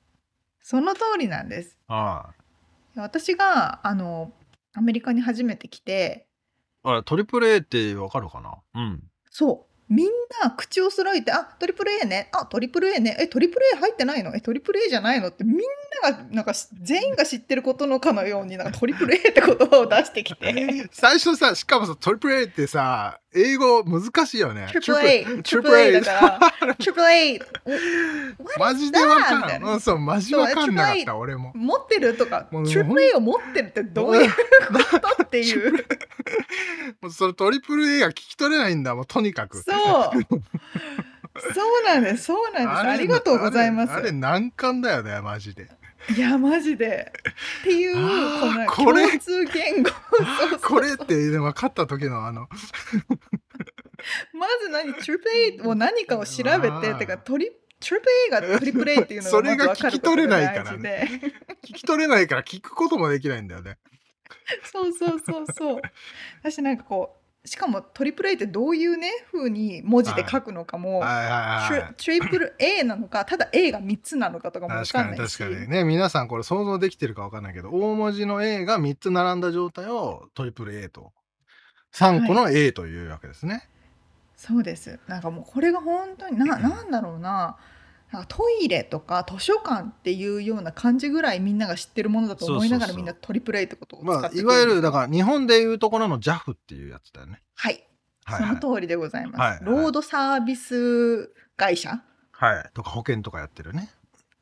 [0.62, 1.78] その通りなんです。
[1.88, 2.30] あ
[2.96, 4.32] 私があの
[4.74, 6.28] アメリカに初めて来て。
[6.84, 8.56] ああれトリプル A ってわかるかな？
[8.74, 9.04] うん。
[9.30, 9.94] そう。
[9.94, 10.08] みん
[10.44, 12.30] な口を揃えて「あトリプル A ね。
[12.32, 13.16] あトリプル A ね。
[13.20, 14.36] えトリプル A 入ってないの？
[14.36, 15.58] えトリプル A じゃないの?」ってみん
[16.04, 20.90] ながなんかし全員が知ってることのかのようになんかトリプル A って言葉を出してきて。
[20.92, 24.68] 最初さしかもさトリプル A ってさ英語難しいよね。
[24.72, 26.12] トリプル A トリプル A だか
[26.62, 26.74] ら。
[26.76, 27.40] トリプル A
[28.58, 29.60] マジでわかんない。
[29.60, 31.52] うんそうマジわかんなかった俺も。
[31.56, 35.74] 持ってるとかトリプル A を持ってるってどういうことっていう。
[37.02, 39.62] もうそれトリプル A が聞き取れないんだもうとにかく。
[39.64, 39.72] そ
[40.16, 40.40] うそ
[41.82, 42.80] うなんですそうなんです。
[42.94, 43.94] ありがとうございます。
[43.94, 45.70] あれ難関だよねマジで。
[46.16, 47.12] いやマジで。
[47.62, 49.90] っていうあこの共通言語。
[50.64, 52.48] これって分かった時のあの。
[54.34, 55.22] まず何トリプル
[55.66, 61.10] A を何かを調べてあーてかトリトリプル A がトリプル A っていうのそれが聞き取れないから大事で。
[61.66, 63.78] 聞き取れないから聞くこともできないんだよね。
[64.72, 65.82] そうそうそうそう。
[66.42, 71.10] 私なんかこうしかもトリプル A ってどういうね風に文字で書くのかも、はい。
[71.10, 75.38] はいはいトリプル A なのかただ A が3つなのかとかも分確かんないし。
[75.38, 81.14] 確かにね皆さんこれ想像できてるか分かんないけど大文字の A が3つ並んだ状態をトリプル A と。
[81.94, 83.70] 3個の A というわけですね、
[84.36, 85.00] そうです。
[85.08, 87.56] なんかもうこれが本当にな なんだろうな
[88.28, 97.42] トイレとか図書館っていうような感じぐらいみんなが知ってるものだと思いながらみんなトリプル A ってことを使まあってくるいわゆるだらから日本でいうところの JAF っていうやつだよね。
[97.56, 97.86] はい、はい
[98.26, 98.58] はい。
[98.60, 102.02] その通りでございます、はいはいロードサービス会社。
[102.32, 102.70] はい。
[102.74, 103.90] とか保険とかやってるね、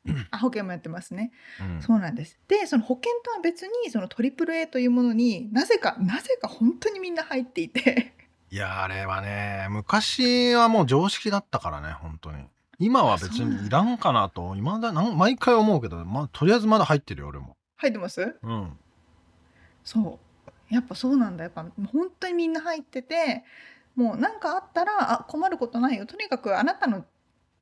[0.30, 1.82] あ保険もやってますね、うん。
[1.82, 2.38] そうなんです。
[2.48, 8.14] でその保険とは別にそのトリプル A というものになぜかなぜか本当にみんな入っていて。
[8.50, 12.44] いやあれはね昔はもう常識だったからね本当に
[12.78, 17.56] 今は別にいらんかなと今だなん毎回思うけど、まあ、とりあえずまだ入ってるよ俺も。
[17.76, 18.36] 入ってます？
[18.42, 18.78] うん。
[19.84, 20.18] そ
[20.70, 20.74] う。
[20.74, 21.44] やっぱそうなんだ。
[21.44, 23.44] やっぱ本当にみんな入ってて
[23.94, 26.06] もう何かあったらあ困ることないよ。
[26.06, 27.04] とにかくあなたの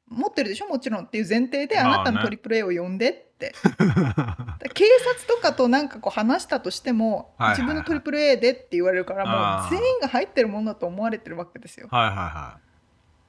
[0.09, 0.67] 持ってるでしょ？
[0.67, 1.99] もちろんっていう前提であまあね。
[1.99, 7.57] なたのトリプル A を呼んでって、 だから警察とかとなんかこう話したとしても、はいはいはい。
[7.57, 9.71] 自分のトリプル A でって言われるからあー。
[9.71, 11.89] もう全員が入ってるものだと思われてるわけですよ。
[11.91, 12.59] はいはいは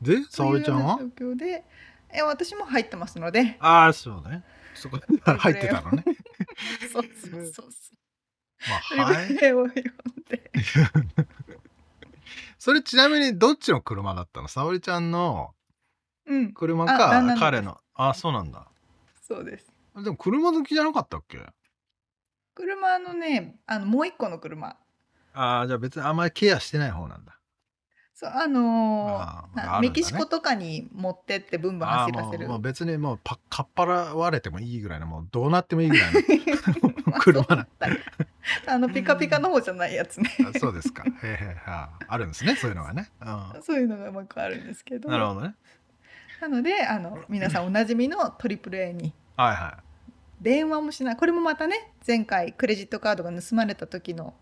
[0.01, 0.05] い。
[0.05, 0.97] で沙織ちゃんは？
[0.97, 1.63] というような状況で
[2.13, 3.57] え私も入ってますので。
[3.59, 4.43] ああそうね。
[4.75, 4.99] そこ
[5.37, 6.03] 入ってたのね。
[6.91, 7.71] そうそうそうそう。
[8.97, 9.37] まあはい。
[12.57, 14.47] それちなみにどっちの車だったの？
[14.47, 15.53] 沙織ちゃんの
[16.25, 16.53] うん。
[16.53, 17.79] 車か那の彼の。
[17.95, 18.67] あそうなんだ。
[19.27, 19.71] そうです。
[19.95, 21.39] でも車好きじゃなかったっけ？
[22.55, 24.77] 車のねあのもう一個の車。
[25.33, 27.39] ああじゃあ別にあんまりケアしてない方なんだ
[28.25, 29.87] あのーああるんだね。
[29.87, 32.47] メキシコとかに持ってってブンブン走らせる。
[32.47, 36.21] もう別にもうパかっぱらわれてもいいぐらいのもうどうなってもいいぐらいの
[37.05, 37.67] まあ車な。
[37.79, 37.95] そう
[38.65, 40.29] だあのピカピカの方じゃないやつね。
[40.53, 41.03] あそうですか。
[41.03, 43.09] へえへえああるんですね、そういうのがね。
[43.21, 45.09] うそういうのがうまくあるんですけど。
[45.09, 45.55] ん、なるほどね。
[46.41, 49.13] なのであの皆さんおなじみのトリプル A に。
[49.37, 49.77] はいは
[50.41, 51.15] 電話もしない。
[51.15, 54.33] これもまたね前回クレジットカードが盗まれた時の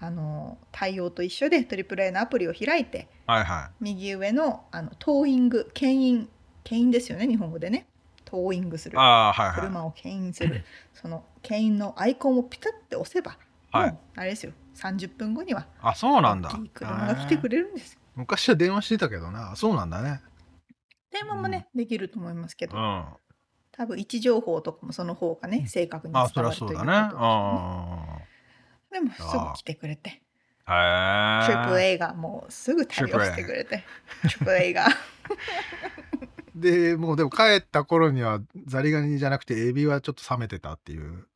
[0.00, 3.30] あの対応と一緒でトリプル A のアプリを開いてい。
[3.30, 6.28] はいは右上のあのトーイング牽引
[6.64, 7.86] 牽引ですよね日本語でね
[8.24, 8.92] トーイングすい。
[8.92, 9.54] るはいはい。
[9.54, 13.38] 車を牽引するその牽引のアイコンをピタッて押せば、
[13.72, 16.68] はいもうあれですよ30分後にはあ、そうなんだ大きい。
[16.70, 17.58] 車が来てくれ。
[17.58, 19.54] れるんですよ昔は電話してたけどな。
[19.56, 20.20] そうなんだね。
[21.10, 22.82] 電話もね、できると思いますけど、うん。
[22.82, 23.16] あ、
[23.72, 26.68] 多分位置情報とかもその方がね正確に伝わるといううこと。
[26.68, 28.18] でしょうねあ
[28.90, 30.22] でもすぐ来てくれて
[30.64, 31.46] あ。
[31.48, 31.54] へえ。
[31.54, 33.84] トリプル A がもうすぐ対応してくれて
[34.22, 34.86] トリプル A が
[36.54, 41.26] で、もうでも帰った頃にはザリガニじゃなくてエビはちょっと冷めてたっていう。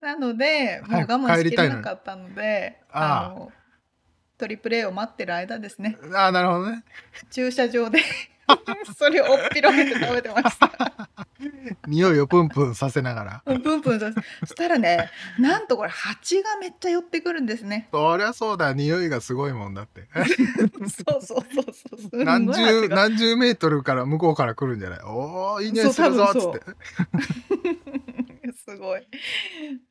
[0.00, 3.52] なのでもう我慢しきれなかったのでああの
[4.38, 6.84] トリプル A を待ってる間ですねああ、なるほどね。
[7.30, 7.98] 駐車場で
[8.96, 11.17] それをおっぴろげて食べてました
[11.86, 13.42] 匂いをプンプンさせながら。
[13.44, 20.08] プンプンさせそしたらね なんとこれ蜂がめっちゃ寄ってくるんですねそりゃそうだ、匂いがすごいもんだって。
[21.08, 21.60] そうそうそ
[21.96, 25.00] うそう 何十何十メートルから向こうから来るんじゃない？
[25.04, 26.64] おおいい匂いするぞっつそう多って
[28.52, 29.06] すごい。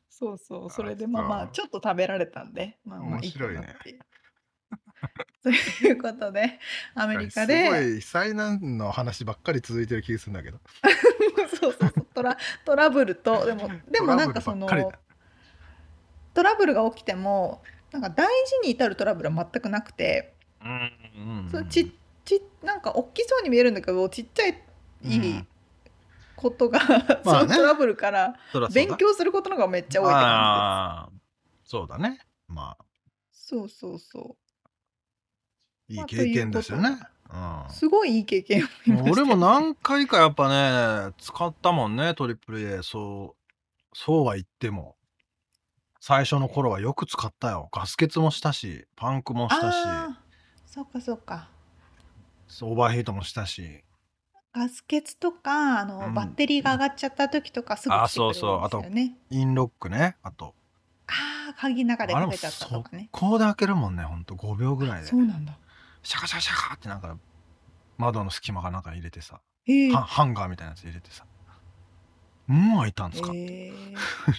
[0.09, 0.69] そうそう。
[0.71, 3.75] それでまあまあちょっと食べられたんで、まあまあ面白いね。
[5.43, 6.59] ということで
[6.95, 10.59] アメリカすごでい災難の話ばっかり続いてる気がするんだけど。
[11.59, 12.05] そうそうそう。
[12.13, 14.99] トラトラブルとでも でもなんかそのトラブルばっか
[16.33, 21.49] トラブルが起きてもなんか大事に至るトラブルは全くなくて、うん。
[21.51, 21.95] そうち
[22.25, 24.63] ちなんか大きそうに見えるんだけどちっちゃい
[25.03, 25.47] うん。
[26.35, 26.79] ことが、
[27.23, 27.45] まあね。
[27.45, 28.35] そのトラブルから
[28.73, 31.17] 勉強することのがめっちゃ多いって感あー。
[31.63, 32.19] そうだね。
[32.47, 32.85] まあ。
[32.93, 33.47] じです。
[33.47, 34.46] そうそうそう。
[35.89, 36.97] いいまあ経験ですよね、
[37.69, 38.67] すごいいい経験を
[39.11, 40.49] 俺も何回かやっぱ
[41.07, 43.37] ね使ったもんねトリプル A そう
[43.93, 44.95] そうは言っても。
[45.99, 47.69] 最初の頃はよく使ったよ。
[47.73, 49.75] ガス欠もしたしパンクもしたし。
[50.67, 51.49] そうかそうか。
[52.61, 53.83] オーバーヒートもしたし。
[54.53, 56.13] ガス欠とかあの、うん。
[56.13, 58.33] バッテリーが上がっちゃった時とかすぐあ来てくそう。
[58.35, 59.17] そうあとよね。
[59.31, 60.53] インロックねあと。
[61.07, 63.09] ああ鍵の中であれけちゃったとかね。
[63.11, 64.35] 速攻で開けるもんねほんと。
[64.35, 65.07] 5秒ぐらいで。
[65.07, 65.57] そうなんだ
[66.07, 67.17] シャカシャカシャカってなんか
[67.97, 71.25] 窓の隙間かなんか入れてさ、へえハハンガーみたいなやつ入れてさ
[72.47, 73.73] もう開いたんですか、へえ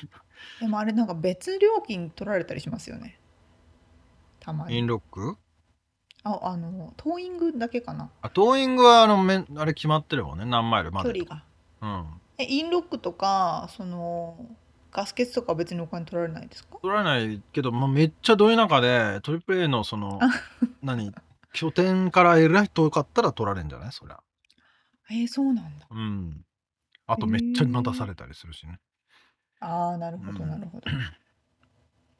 [0.60, 3.20] でもあれなんか別料金取られたりしますよね。
[4.40, 5.36] たまインにロック？
[6.24, 8.10] ああの towing だけかな。
[8.22, 11.44] あ towing はあのめあれ決まってるもんね何マイルまでと距離が。
[11.82, 12.20] うん。
[12.38, 14.38] えインロックとかその
[14.90, 16.78] ガス欠とかは別にお金取られないですか？
[16.80, 20.28] 取られないけど、まあ、めっちゃど田舎でトリプル A のそのあ。
[20.82, 21.12] 何？
[21.58, 23.92] 拠点からえらい遠かったら取られんじゃない？
[23.92, 24.20] そりゃ。
[25.10, 25.86] えー、そうなんだ。
[25.90, 26.44] うん。
[27.06, 28.78] あとめっちゃ待たされたりするしね、
[29.60, 30.50] ああなるほどうん。
[30.50, 30.90] なるほど。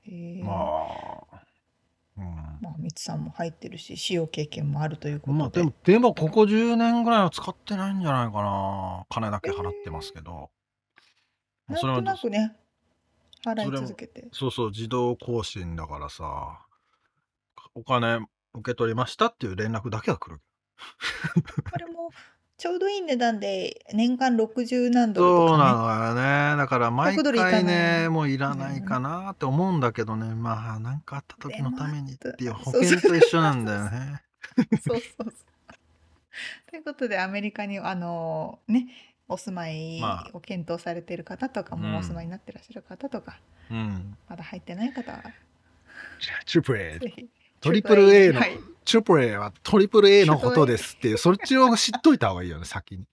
[0.03, 0.53] へえま
[1.33, 1.43] あ。
[2.17, 2.25] うん。
[2.63, 5.39] まあみつさんも入ってるし使用経験もあるということで。
[5.39, 9.05] まあでもでもここ10年ぐらいは使ってないんじゃないかな。
[9.11, 10.51] 金だけ払ってますけど、
[11.69, 12.57] なんとなくね
[13.45, 14.29] 払い続けて。
[14.33, 16.65] そうそう自動更新だからさ。
[17.75, 18.21] お金
[18.55, 20.41] 受け取りましたっていう連絡だけは来る
[21.71, 22.11] これも
[22.59, 25.59] ちょうどいい値段で年間60何ドルとそう。
[25.59, 26.57] なのよね。
[26.57, 30.35] だから毎100ドルいか回ないね、もういらないかなって思うんだけどね。
[30.35, 34.23] まあ、なんかあった時のためにっていう保険と一緒なんだよね。
[34.85, 35.33] そうそうそう。
[36.69, 38.89] ということでアメリカにあのね
[39.29, 43.39] お住まいまあを検討されている方とか、うんもうお住まいになってらっしゃる方とか
[43.71, 44.17] うん。
[44.29, 45.23] まだ入ってない方は
[46.45, 46.99] チュプレイ。
[46.99, 47.29] ぜひ
[47.61, 53.05] トリプル A の、はいチュプレイはトリプル A のことですっていう、そっちを知っといた方がいいよね、先に。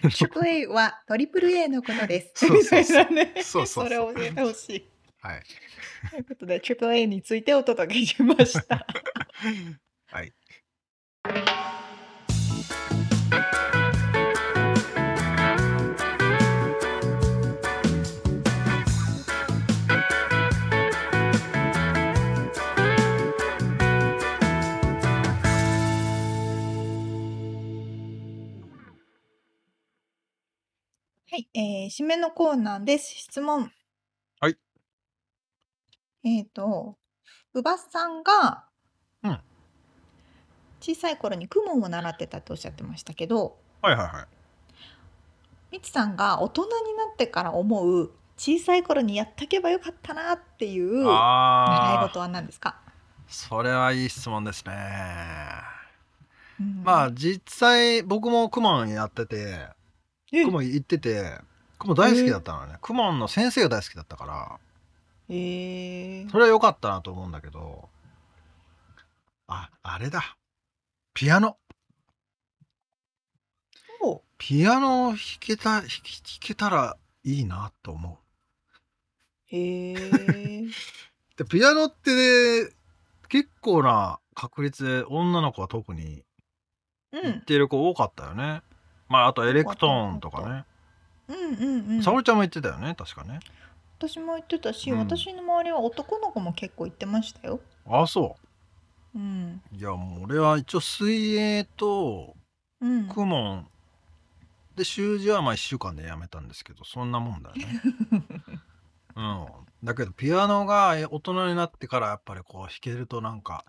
[0.00, 2.46] トリプル A はトリプル A のことです。
[2.46, 4.88] そうそうそうそうそうそうれを教えてほしい。
[5.20, 5.42] はい。
[6.10, 8.86] ということで、トリプル A についてお届けしました。
[10.06, 10.32] はい。
[31.28, 33.12] はい、えー、締めのコーナーです。
[33.12, 33.72] 質問。
[34.38, 34.56] はい。
[36.22, 36.96] えっ、と、
[37.52, 38.64] うばさんが、
[39.24, 39.38] うん
[40.78, 44.26] 小さい頃に公文を習ってたとおっしゃってましたけど、はいはいはい。
[45.72, 52.76] みつさんが大人になってから思う小さい頃にやっとけばよかったなっていう習い事は何ですか、
[53.26, 54.74] それはいい質問ですね。
[56.60, 59.70] うんまあ、実際、僕もクモンやってて、
[60.32, 61.40] えクモン行ってて、
[61.78, 62.78] クモン大好きだったのね。
[62.80, 64.60] クモンの先生が大好きだったから、
[65.28, 67.88] えーそれは良かったなと思うんだけど、
[69.48, 70.36] あ、あれだ。
[71.14, 71.58] ピアノ。
[74.02, 75.88] おピアノを弾けた、弾
[76.40, 78.18] けたらいいなと思
[79.46, 80.70] へえう。
[81.36, 82.14] で、ピアノって
[82.64, 82.70] ね、
[83.28, 86.24] 結構な確率で女の子は特に
[87.12, 88.62] うん行ってる子多かったよね。
[89.08, 90.64] まあ、あとエレクトーンとかね。
[91.28, 93.40] うんうんうん沙織ちゃんも言ってたよね、確かね。
[93.98, 97.60] 私も言ってたし、うん私の周りは男の子も結構言ってましたよ。
[97.88, 98.36] あ、そ
[99.14, 99.60] うん。
[99.72, 99.76] う。
[99.76, 102.34] いや、もう俺は一応水泳と
[102.80, 103.06] うん。
[103.08, 103.66] 公文
[104.76, 107.80] で習字はまあ1週間でやめたんですけどそんなもんだよね。
[109.16, 109.46] うん、
[109.82, 113.64] だけどピアノが大人になってからやっぱりこう弾けるとなんか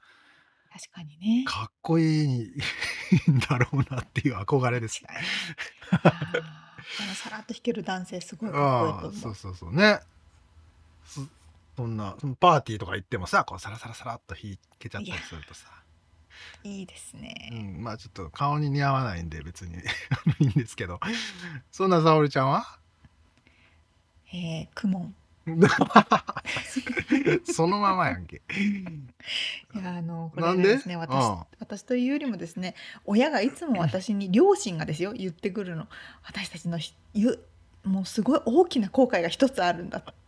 [0.72, 1.45] 確かにね。
[1.45, 5.01] かっこいいんだろうなっていう憧れです。
[7.15, 9.09] さらっと弾ける男性すごいかっこいいと思う。
[9.09, 9.99] ああそうそうそうね。
[11.05, 11.22] そ
[11.78, 15.68] そんなパーティーとか行ってもさこうサラサラサラっと弾けちゃったりするとさ、
[16.63, 17.49] いいですね。
[17.51, 19.76] うん、まあちょっと顔に似合わないんで別に
[20.39, 20.99] いいんですけど
[21.72, 22.80] そんな沙織ちゃんは？
[24.34, 25.15] えー、クモン。
[27.45, 28.41] そのままやんけ。
[29.80, 32.76] いやあのこれがですね私うん私というよりもですね
[33.06, 35.88] 親がいつも私に両親がですよ言ってくるの。
[36.26, 37.44] 私たちのひゆ
[37.84, 40.14] もうすごい大きな後悔が一つあるんだと。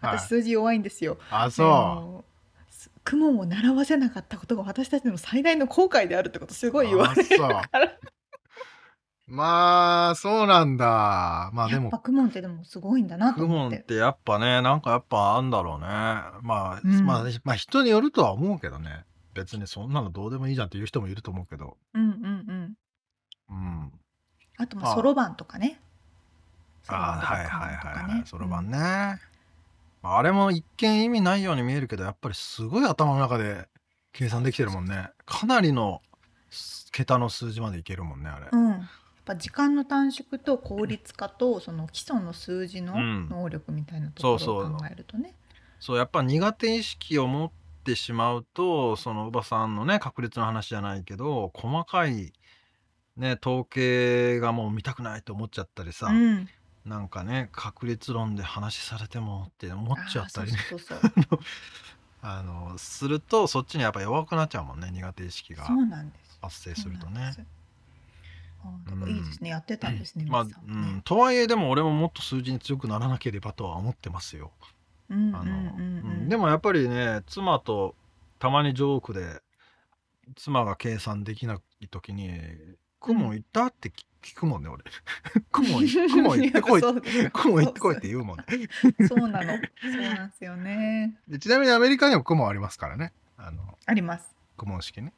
[0.00, 0.18] はい。
[0.18, 1.18] 私数字弱いんですよ。
[1.30, 2.24] ああその
[2.70, 6.70] す公文を習わせなかったことが私たちの最大の後悔であるってことすう。
[6.70, 7.48] ごい言われるあそう。
[7.70, 7.92] から
[9.30, 11.50] まあそうなんだ。
[11.52, 13.76] まあでもやっぱ公文ってでもすごいんだなとク思って。
[13.76, 15.86] モンってやっぱねなんかやっぱあんだろうね。
[15.86, 19.04] まあ、うんまあまあ人によるとは思うけどね。
[19.34, 21.76] 別にそんなのどうでもいいじゃんっていう人もいると思うけど。
[21.94, 22.14] うんうん
[22.48, 22.74] うん。
[23.50, 23.92] うん。
[24.58, 25.80] あとまああそろばんとかね。
[26.88, 28.22] ああはいはいはいはい。
[28.26, 28.78] そろばんね。
[28.78, 29.20] ね。
[30.02, 33.68] あれも一見意味ないように見えるけどやっぱりすごい頭の中で
[34.12, 35.10] 計算できてるもんね。
[35.24, 36.02] かなりの
[36.90, 38.48] 桁の数字までいけるもんねあれ。
[38.50, 38.69] うん。
[39.30, 45.34] ぱ時間の短縮と効率化とその基礎の数字のうん能力みたいなところをそうそう考えるとね。
[45.78, 47.50] そうやっぱ苦手意識を持っ
[47.84, 52.34] てしまうとそのおばさんのね確率の話じゃないけど細かい
[53.16, 56.48] ね統計がもう見たくないと思っちゃったりさ、うん。
[56.84, 60.58] なんかね確率論で話されてもって思っちゃったりね
[62.22, 65.68] あのするとそっちにやっぱ弱くなっちゃうもんね苦手意識が。
[66.42, 67.32] 発生するとね。
[68.62, 70.26] あーだからいいですね、やってたんですね。
[70.28, 74.52] まあ、うん、とはいえでも俺ももっと数字に強くならなければとは思ってますよ。
[76.28, 77.96] でもやっぱりね妻と
[78.38, 79.40] たまにジョークで
[80.36, 82.38] 妻が計算できない時に
[83.00, 84.84] 「クモン行った?」って聞聞くもんね俺
[85.50, 86.82] 「クモ行ってこい」
[87.32, 88.44] ク行ってこいって言うもんね
[89.08, 89.54] そうなの。
[89.82, 91.18] そうなんですよね。
[91.26, 94.36] でちなみにアメリカにもクモンありますからねあのあります。
[94.56, 95.12] クモン式ね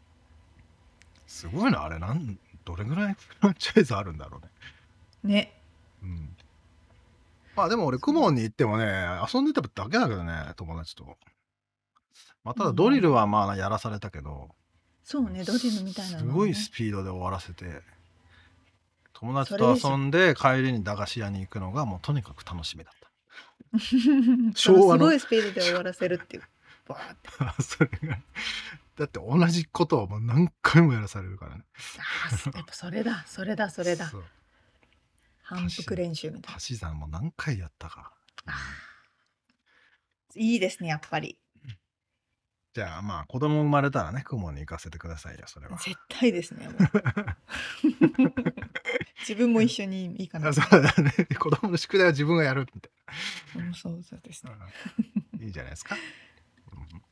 [1.26, 4.40] すごいなあれなんどれぐらいフランチャイズあるんだろ
[5.22, 5.52] うねね。
[6.02, 6.36] うん
[7.54, 8.86] まあでも俺クモンに行ってもね
[9.32, 11.18] 遊んでただけだけどね友達と
[12.44, 14.48] まあただドリルはまあやらされたけど、
[15.04, 16.30] そうね、ドリルみたいなの、ね。
[16.30, 17.82] すごいスピードで終わらせて
[19.12, 22.94] 友達と遊んで帰りに駄菓子屋に行くのがもうとにかく楽しみだっ
[24.54, 26.42] 昭和のすごいスピードで終わらせるっていう。
[26.86, 27.30] バーって。
[27.38, 27.54] た。
[27.62, 28.18] それが
[29.02, 31.64] だって同じことをもう何回もやらされるからね。
[31.98, 34.12] あーやっぱそれだ、それだ、それだ。
[35.42, 36.56] 反復練習みたいな。
[36.56, 38.12] 足し算も何回やったか。
[38.46, 41.36] あーいいですね、やっぱり。
[42.74, 45.76] じゃあまあ子供生まれたらね雲に行かせてくださいよそれは。
[45.76, 46.68] 絶対ですね。
[49.20, 50.48] 自分も一緒にいいかな。
[50.48, 51.12] あそうだね。
[51.38, 54.52] 子供の宿題は自分がやるみたいうんそうそうですね。
[55.40, 55.96] いいじゃないですか。
[56.72, 57.02] うん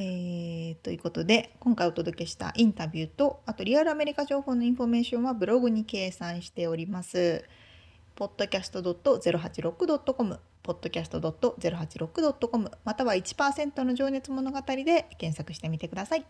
[0.00, 7.44] えーということで今回お届けしたインタビューとあとリアルアメリカ情報のインフォメーションはブログに掲載しております。
[8.16, 16.24] podcast.086.com podcast.086.com または1%の情熱物語で検索してみてください。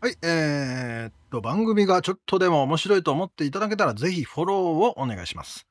[0.00, 5.66] はい、えーっと、番組がちょっとでも面白いと思っていただけたら、ぜひフォローをお願いします。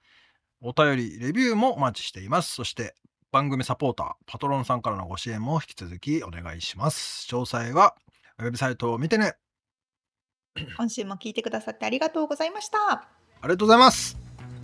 [0.62, 2.54] お便り、レビューもお待ちしています。
[2.54, 2.94] そして、
[3.32, 7.28] 番組サポーター、パトロンさんからのご支援も引き続きお願いします。
[7.30, 7.96] 詳細は、
[8.40, 9.36] ウェブサイトを見てね。
[10.78, 12.78] 今週も聞いてくださってありがとうございました。
[12.92, 13.08] あ
[13.44, 14.18] りがとうございます。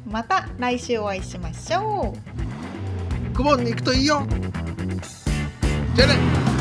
[0.08, 2.16] また来週お会いしましょ
[3.32, 3.36] う。
[3.36, 4.26] クボンに行くといいよ。
[5.96, 6.55] じゃあね。